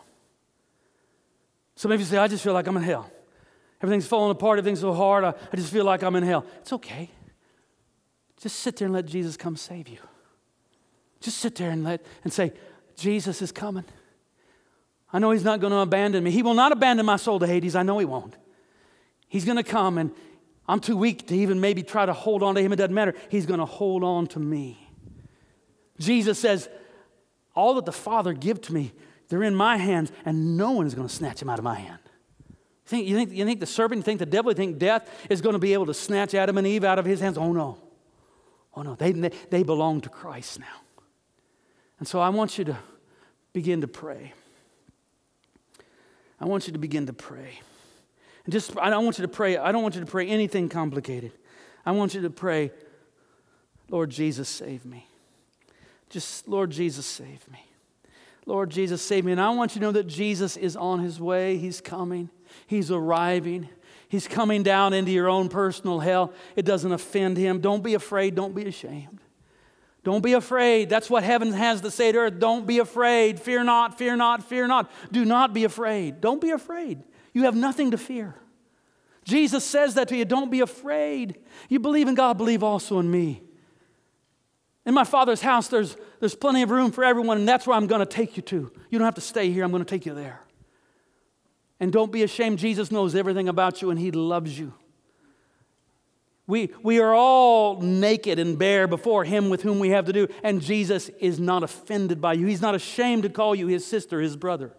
Some 1.75 1.91
of 1.91 1.99
you 1.99 2.07
say, 2.07 2.19
I 2.19 2.29
just 2.29 2.45
feel 2.45 2.53
like 2.53 2.69
I'm 2.69 2.77
in 2.77 2.85
hell. 2.85 3.11
Everything's 3.83 4.07
falling 4.07 4.31
apart. 4.31 4.59
Everything's 4.59 4.81
so 4.81 4.95
hard. 4.95 5.25
I, 5.25 5.35
I 5.53 5.57
just 5.57 5.73
feel 5.73 5.85
like 5.85 6.05
I'm 6.05 6.15
in 6.15 6.23
hell. 6.23 6.47
It's 6.61 6.73
okay. 6.73 7.11
Just 8.41 8.61
sit 8.61 8.77
there 8.77 8.87
and 8.87 8.95
let 8.95 9.07
Jesus 9.07 9.37
come 9.37 9.57
save 9.57 9.89
you. 9.89 9.99
Just 11.21 11.39
sit 11.39 11.57
there 11.57 11.71
and 11.71 11.83
let 11.83 12.07
and 12.23 12.33
say, 12.33 12.53
Jesus 12.97 13.43
is 13.43 13.51
coming. 13.51 13.85
I 15.15 15.21
know 15.21 15.31
he's 15.31 15.45
not 15.45 15.61
going 15.61 15.71
to 15.71 15.79
abandon 15.79 16.25
me. 16.25 16.33
He 16.33 16.43
will 16.43 16.55
not 16.55 16.73
abandon 16.73 17.07
my 17.07 17.15
soul 17.15 17.39
to 17.39 17.47
Hades. 17.47 17.77
I 17.77 17.85
know 17.85 18.01
he 18.01 18.05
won't. 18.05 18.37
He's 19.29 19.45
going 19.45 19.57
to 19.57 19.63
come 19.63 19.97
and 19.97 20.11
I'm 20.67 20.81
too 20.81 20.97
weak 20.97 21.29
to 21.29 21.37
even 21.37 21.61
maybe 21.61 21.85
try 21.85 22.05
to 22.05 22.13
hold 22.13 22.43
on 22.43 22.57
to 22.57 22.61
him. 22.61 22.73
It 22.73 22.77
doesn't 22.77 22.95
matter. 22.95 23.15
He's 23.29 23.47
going 23.47 23.61
to 23.61 23.67
hold 23.67 24.03
on 24.03 24.27
to 24.29 24.41
me. 24.41 24.91
Jesus 26.01 26.37
says, 26.37 26.69
All 27.55 27.75
that 27.75 27.85
the 27.85 27.93
Father 27.93 28.33
give 28.33 28.61
to 28.63 28.75
me, 28.75 28.93
they're 29.29 29.45
in 29.45 29.55
my 29.55 29.77
hands, 29.77 30.11
and 30.25 30.57
no 30.57 30.73
one 30.73 30.87
is 30.87 30.95
going 30.95 31.07
to 31.07 31.15
snatch 31.15 31.39
them 31.39 31.49
out 31.49 31.59
of 31.59 31.65
my 31.65 31.77
hand. 31.77 32.01
You 32.49 32.57
think, 32.87 33.07
you 33.07 33.17
think, 33.17 33.31
you 33.31 33.45
think 33.45 33.61
the 33.61 33.67
serpent, 33.67 33.99
you 34.01 34.03
think 34.03 34.19
the 34.19 34.27
devil, 34.27 34.51
you 34.51 34.57
think 34.57 34.79
death 34.79 35.09
is 35.31 35.41
going 35.41 35.53
to 35.53 35.61
be 35.61 35.75
able 35.75 35.87
to 35.87 35.95
snatch 35.95 36.35
Adam 36.35 36.59
and 36.59 36.67
Eve 36.67 36.83
out 36.83 36.99
of 36.99 37.05
his 37.05 37.21
hands? 37.21 37.39
Oh, 37.39 37.53
no. 37.53 37.79
Oh, 38.75 38.83
no. 38.83 38.97
They, 38.97 39.13
they 39.13 39.63
belong 39.63 40.01
to 40.01 40.09
Christ 40.09 40.59
now. 40.59 40.81
And 42.01 42.09
so 42.09 42.21
I 42.21 42.31
want 42.31 42.59
you 42.59 42.65
to 42.65 42.77
begin 43.53 43.81
to 43.83 43.89
pray. 43.89 44.33
I 46.41 46.47
want 46.47 46.67
you 46.67 46.73
to 46.73 46.79
begin 46.79 47.07
to 47.07 47.13
pray. 47.13 47.61
And 48.45 48.53
just, 48.53 48.77
I 48.79 48.91
don't 48.91 49.05
want 49.05 49.19
you 49.19 49.23
to 49.23 49.29
pray, 49.29 49.57
I 49.57 49.73
don't 49.73 49.83
want 49.83 49.95
you 49.95 50.01
to 50.01 50.07
pray 50.07 50.29
anything 50.29 50.69
complicated. 50.69 51.33
I 51.87 51.93
want 51.93 52.15
you 52.15 52.23
to 52.23 52.31
pray, 52.31 52.71
Lord 53.89 54.11
Jesus, 54.11 54.49
save 54.49 54.85
me. 54.85 55.07
Just, 56.11 56.49
Lord 56.49 56.71
Jesus, 56.71 57.07
save 57.07 57.51
me. 57.51 57.65
Lord 58.47 58.71
Jesus, 58.71 59.01
save 59.03 59.25
me. 59.25 59.33
And 59.33 59.41
I 59.41 59.51
want 59.51 59.75
you 59.75 59.81
to 59.81 59.87
know 59.87 59.93
that 59.93 60.07
Jesus 60.07 60.57
is 60.57 60.77
on 60.77 61.01
his 61.01 61.21
way. 61.21 61.57
He's 61.57 61.81
coming, 61.81 62.31
he's 62.67 62.91
arriving. 62.91 63.69
He's 64.07 64.29
coming 64.29 64.63
down 64.63 64.93
into 64.93 65.11
your 65.11 65.29
own 65.29 65.49
personal 65.49 65.99
hell. 65.99 66.33
It 66.55 66.65
doesn't 66.65 66.93
offend 66.93 67.37
him. 67.37 67.61
Don't 67.61 67.83
be 67.83 67.95
afraid. 67.95 68.37
Don't 68.37 68.55
be 68.55 68.65
ashamed. 68.65 69.19
Don't 70.05 70.23
be 70.23 70.35
afraid. 70.35 70.91
That's 70.91 71.09
what 71.09 71.25
heaven 71.25 71.53
has 71.55 71.81
to 71.81 71.91
say 71.91 72.13
to 72.13 72.19
earth. 72.19 72.39
Don't 72.39 72.67
be 72.67 72.79
afraid. 72.79 73.41
Fear 73.41 73.65
not, 73.65 73.99
fear 73.99 74.15
not, 74.17 74.45
fear 74.45 74.67
not. 74.67 74.91
Do 75.11 75.25
not 75.25 75.55
be 75.55 75.65
afraid. 75.65 76.21
Don't 76.21 76.43
be 76.43 76.51
afraid. 76.51 77.03
You 77.33 77.45
have 77.45 77.57
nothing 77.57 77.91
to 77.93 77.99
fear. 77.99 78.35
Jesus 79.25 79.65
says 79.65 79.95
that 79.95 80.09
to 80.09 80.17
you. 80.17 80.27
Don't 80.27 80.51
be 80.51 80.61
afraid. 80.61 81.39
You 81.71 81.81
believe 81.81 82.07
in 82.07 82.15
God, 82.15 82.37
believe 82.37 82.63
also 82.63 82.99
in 82.99 83.11
me. 83.11 83.43
In 84.85 84.93
my 84.93 85.05
Father's 85.05 85.41
house, 85.41 85.69
there's, 85.69 85.97
there's 86.21 86.35
plenty 86.35 86.61
of 86.61 86.71
room 86.71 86.93
for 86.93 87.03
everyone, 87.03 87.39
and 87.39 87.49
that's 87.49 87.67
where 87.67 87.75
I'm 87.75 87.87
going 87.87 88.01
to 88.01 88.07
take 88.07 88.37
you 88.37 88.43
to. 88.43 88.71
You 88.91 88.99
don't 88.99 89.07
have 89.07 89.15
to 89.15 89.23
stay 89.23 89.51
here, 89.51 89.65
I'm 89.65 89.71
going 89.71 89.83
to 89.83 89.89
take 89.89 90.05
you 90.05 90.15
there. 90.15 90.43
And 91.81 91.91
don't 91.91 92.13
be 92.13 92.23
ashamed. 92.23 92.59
Jesus 92.59 92.93
knows 92.93 93.15
everything 93.15 93.49
about 93.49 93.81
you, 93.81 93.91
and 93.91 93.99
He 93.99 94.11
loves 94.11 94.59
you. 94.59 94.75
We, 96.47 96.71
we 96.83 97.01
are 97.01 97.15
all 97.15 97.81
naked 97.81 98.39
and 98.39 98.59
bare 98.59 98.87
before 98.87 99.25
Him 99.25 99.49
with 99.49 99.63
whom 99.63 99.79
we 99.79 99.91
have 99.91 100.05
to 100.07 100.13
do, 100.13 100.29
and 100.43 100.61
Jesus 100.61 101.09
is 101.19 101.41
not 101.41 101.63
offended 101.63 102.21
by 102.21 102.35
you. 102.35 102.47
He's 102.47 102.61
not 102.61 102.75
ashamed 102.75 103.23
to 103.23 103.31
call 103.31 103.55
you 103.55 103.67
His 103.67 103.87
sister, 103.87 104.21
His 104.21 104.37
brother 104.37 104.73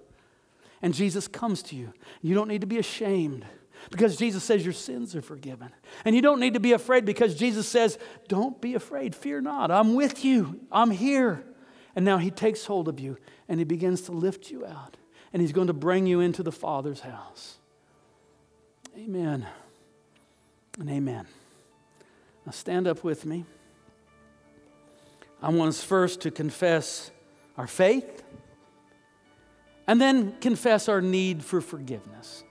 and 0.86 0.94
Jesus 0.94 1.28
comes 1.28 1.64
to 1.64 1.76
you. 1.76 1.92
You 2.22 2.36
don't 2.36 2.48
need 2.48 2.62
to 2.62 2.68
be 2.68 2.78
ashamed 2.78 3.44
because 3.90 4.18
Jesus 4.18 4.44
says 4.44 4.64
your 4.64 4.72
sins 4.72 5.16
are 5.16 5.22
forgiven. 5.22 5.70
And 6.06 6.16
you 6.16 6.22
don't 6.22 6.40
need 6.40 6.54
to 6.54 6.60
be 6.60 6.74
afraid 6.74 7.06
because 7.06 7.34
Jesus 7.34 7.68
says, 7.68 7.98
Don't 8.28 8.62
be 8.62 8.76
afraid, 8.76 9.16
fear 9.16 9.42
not. 9.42 9.72
I'm 9.72 9.96
with 9.96 10.24
you, 10.24 10.60
I'm 10.72 10.92
here. 10.92 11.44
And 11.96 12.06
now 12.06 12.20
he 12.20 12.30
takes 12.30 12.66
hold 12.66 12.88
of 12.88 13.00
you 13.00 13.18
and 13.48 13.60
he 13.60 13.64
begins 13.64 14.02
to 14.02 14.12
lift 14.12 14.52
you 14.52 14.64
out 14.64 14.98
and 15.34 15.42
he's 15.42 15.54
going 15.54 15.68
to 15.68 15.74
bring 15.74 16.06
you 16.06 16.20
into 16.20 16.44
the 16.44 16.52
Father's 16.52 17.00
house. 17.00 17.58
Amen 18.96 19.48
and 20.80 20.90
amen. 20.90 21.26
Now 22.46 22.52
stand 22.52 22.88
up 22.88 23.04
with 23.04 23.26
me. 23.26 23.46
I 25.42 25.50
want 25.50 25.70
us 25.70 25.84
first 25.84 26.22
to 26.22 26.32
confess 26.32 27.12
our 27.58 27.68
faith 27.68 28.24
and 29.88 30.02
then 30.02 30.36
confess 30.40 30.90
our 30.90 31.02
need 31.02 31.44
for 31.44 31.62
forgiveness. 31.62 32.44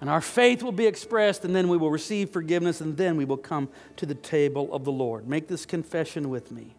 And 0.00 0.10
our 0.10 0.20
faith 0.20 0.62
will 0.62 0.72
be 0.72 0.86
expressed, 0.86 1.44
and 1.44 1.56
then 1.56 1.68
we 1.68 1.78
will 1.78 1.90
receive 1.90 2.30
forgiveness, 2.30 2.80
and 2.82 2.96
then 2.96 3.16
we 3.16 3.24
will 3.24 3.38
come 3.38 3.70
to 3.96 4.04
the 4.04 4.14
table 4.14 4.72
of 4.74 4.84
the 4.84 4.92
Lord. 4.92 5.26
Make 5.26 5.48
this 5.48 5.64
confession 5.64 6.28
with 6.28 6.52
me. 6.52 6.74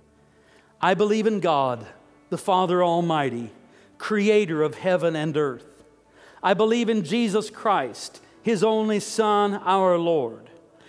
I 0.80 0.94
believe 0.94 1.26
in 1.26 1.40
God, 1.40 1.88
the 2.30 2.38
Father 2.38 2.84
Almighty, 2.84 3.52
creator 3.98 4.62
of 4.62 4.76
heaven 4.76 5.16
and 5.16 5.36
earth. 5.36 5.84
I 6.44 6.54
believe 6.54 6.90
in 6.90 7.04
Jesus 7.04 7.50
Christ, 7.50 8.22
his 8.44 8.64
only 8.64 9.00
Son, 9.00 9.56
our 9.56 9.98
Lord. 9.98 10.47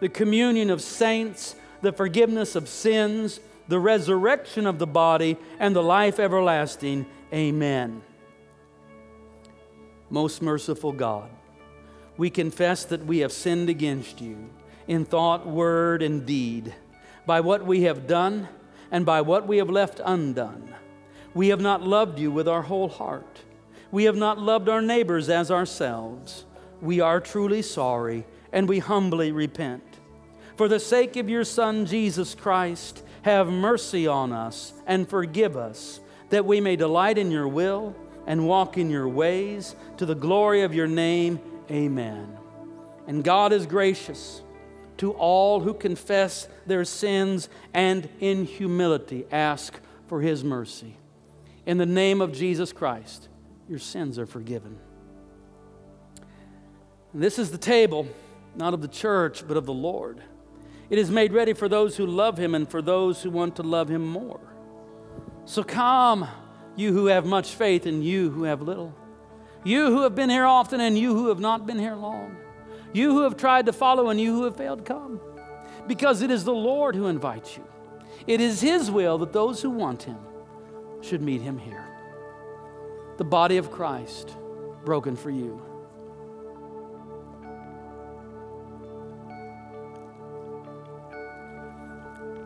the 0.00 0.08
communion 0.08 0.70
of 0.70 0.82
saints, 0.82 1.54
the 1.82 1.92
forgiveness 1.92 2.54
of 2.54 2.68
sins, 2.68 3.40
the 3.68 3.78
resurrection 3.78 4.66
of 4.66 4.78
the 4.78 4.86
body, 4.86 5.36
and 5.58 5.74
the 5.76 5.82
life 5.82 6.18
everlasting. 6.18 7.06
Amen. 7.32 8.02
Most 10.10 10.42
merciful 10.42 10.92
God 10.92 11.30
we 12.20 12.28
confess 12.28 12.84
that 12.84 13.06
we 13.06 13.20
have 13.20 13.32
sinned 13.32 13.70
against 13.70 14.20
you 14.20 14.50
in 14.86 15.06
thought, 15.06 15.46
word, 15.46 16.02
and 16.02 16.26
deed, 16.26 16.74
by 17.24 17.40
what 17.40 17.64
we 17.64 17.84
have 17.84 18.06
done 18.06 18.46
and 18.90 19.06
by 19.06 19.22
what 19.22 19.48
we 19.48 19.56
have 19.56 19.70
left 19.70 20.02
undone. 20.04 20.74
We 21.32 21.48
have 21.48 21.62
not 21.62 21.80
loved 21.80 22.18
you 22.18 22.30
with 22.30 22.46
our 22.46 22.60
whole 22.60 22.90
heart. 22.90 23.38
We 23.90 24.04
have 24.04 24.16
not 24.16 24.38
loved 24.38 24.68
our 24.68 24.82
neighbors 24.82 25.30
as 25.30 25.50
ourselves. 25.50 26.44
We 26.82 27.00
are 27.00 27.20
truly 27.20 27.62
sorry 27.62 28.26
and 28.52 28.68
we 28.68 28.78
humbly 28.78 29.32
repent. 29.32 29.82
For 30.56 30.68
the 30.68 30.80
sake 30.80 31.16
of 31.16 31.28
your 31.28 31.44
Son, 31.44 31.86
Jesus 31.86 32.34
Christ, 32.34 33.02
have 33.22 33.48
mercy 33.48 34.06
on 34.06 34.32
us 34.32 34.72
and 34.86 35.08
forgive 35.08 35.56
us, 35.56 36.00
that 36.30 36.44
we 36.44 36.60
may 36.60 36.76
delight 36.76 37.18
in 37.18 37.30
your 37.30 37.48
will 37.48 37.94
and 38.26 38.46
walk 38.46 38.78
in 38.78 38.90
your 38.90 39.08
ways 39.08 39.74
to 39.96 40.06
the 40.06 40.14
glory 40.14 40.62
of 40.62 40.74
your 40.74 40.86
name 40.86 41.40
Amen. 41.70 42.36
And 43.06 43.22
God 43.24 43.52
is 43.52 43.66
gracious 43.66 44.42
to 44.98 45.12
all 45.12 45.60
who 45.60 45.72
confess 45.72 46.48
their 46.66 46.84
sins 46.84 47.48
and 47.72 48.08
in 48.20 48.44
humility 48.44 49.24
ask 49.30 49.80
for 50.08 50.20
his 50.20 50.44
mercy. 50.44 50.96
In 51.64 51.78
the 51.78 51.86
name 51.86 52.20
of 52.20 52.32
Jesus 52.32 52.72
Christ, 52.72 53.28
your 53.68 53.78
sins 53.78 54.18
are 54.18 54.26
forgiven. 54.26 54.78
And 57.12 57.22
this 57.22 57.38
is 57.38 57.50
the 57.50 57.58
table, 57.58 58.08
not 58.56 58.74
of 58.74 58.82
the 58.82 58.88
church, 58.88 59.46
but 59.46 59.56
of 59.56 59.66
the 59.66 59.72
Lord. 59.72 60.22
It 60.90 60.98
is 60.98 61.10
made 61.10 61.32
ready 61.32 61.52
for 61.52 61.68
those 61.68 61.96
who 61.96 62.06
love 62.06 62.36
him 62.36 62.54
and 62.54 62.68
for 62.68 62.82
those 62.82 63.22
who 63.22 63.30
want 63.30 63.56
to 63.56 63.62
love 63.62 63.88
him 63.88 64.04
more. 64.04 64.40
So 65.44 65.62
come, 65.62 66.26
you 66.76 66.92
who 66.92 67.06
have 67.06 67.24
much 67.24 67.54
faith, 67.54 67.86
and 67.86 68.04
you 68.04 68.30
who 68.30 68.44
have 68.44 68.60
little. 68.60 68.94
You 69.64 69.86
who 69.86 70.02
have 70.02 70.14
been 70.14 70.30
here 70.30 70.46
often 70.46 70.80
and 70.80 70.98
you 70.98 71.14
who 71.14 71.28
have 71.28 71.40
not 71.40 71.66
been 71.66 71.78
here 71.78 71.94
long. 71.94 72.36
You 72.92 73.12
who 73.12 73.22
have 73.22 73.36
tried 73.36 73.66
to 73.66 73.72
follow 73.72 74.08
and 74.08 74.20
you 74.20 74.34
who 74.34 74.44
have 74.44 74.56
failed, 74.56 74.84
come. 74.84 75.20
Because 75.86 76.22
it 76.22 76.30
is 76.30 76.44
the 76.44 76.54
Lord 76.54 76.94
who 76.94 77.06
invites 77.06 77.56
you. 77.56 77.64
It 78.26 78.40
is 78.40 78.60
His 78.60 78.90
will 78.90 79.18
that 79.18 79.32
those 79.32 79.62
who 79.62 79.70
want 79.70 80.02
Him 80.04 80.18
should 81.00 81.22
meet 81.22 81.40
Him 81.40 81.58
here. 81.58 81.86
The 83.18 83.24
body 83.24 83.58
of 83.58 83.70
Christ 83.70 84.36
broken 84.84 85.14
for 85.14 85.30
you. 85.30 85.62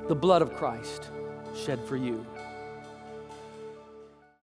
The 0.07 0.15
blood 0.15 0.43
of 0.43 0.53
Christ 0.55 1.11
shed 1.57 1.81
for 1.83 1.97
you. 1.97 2.27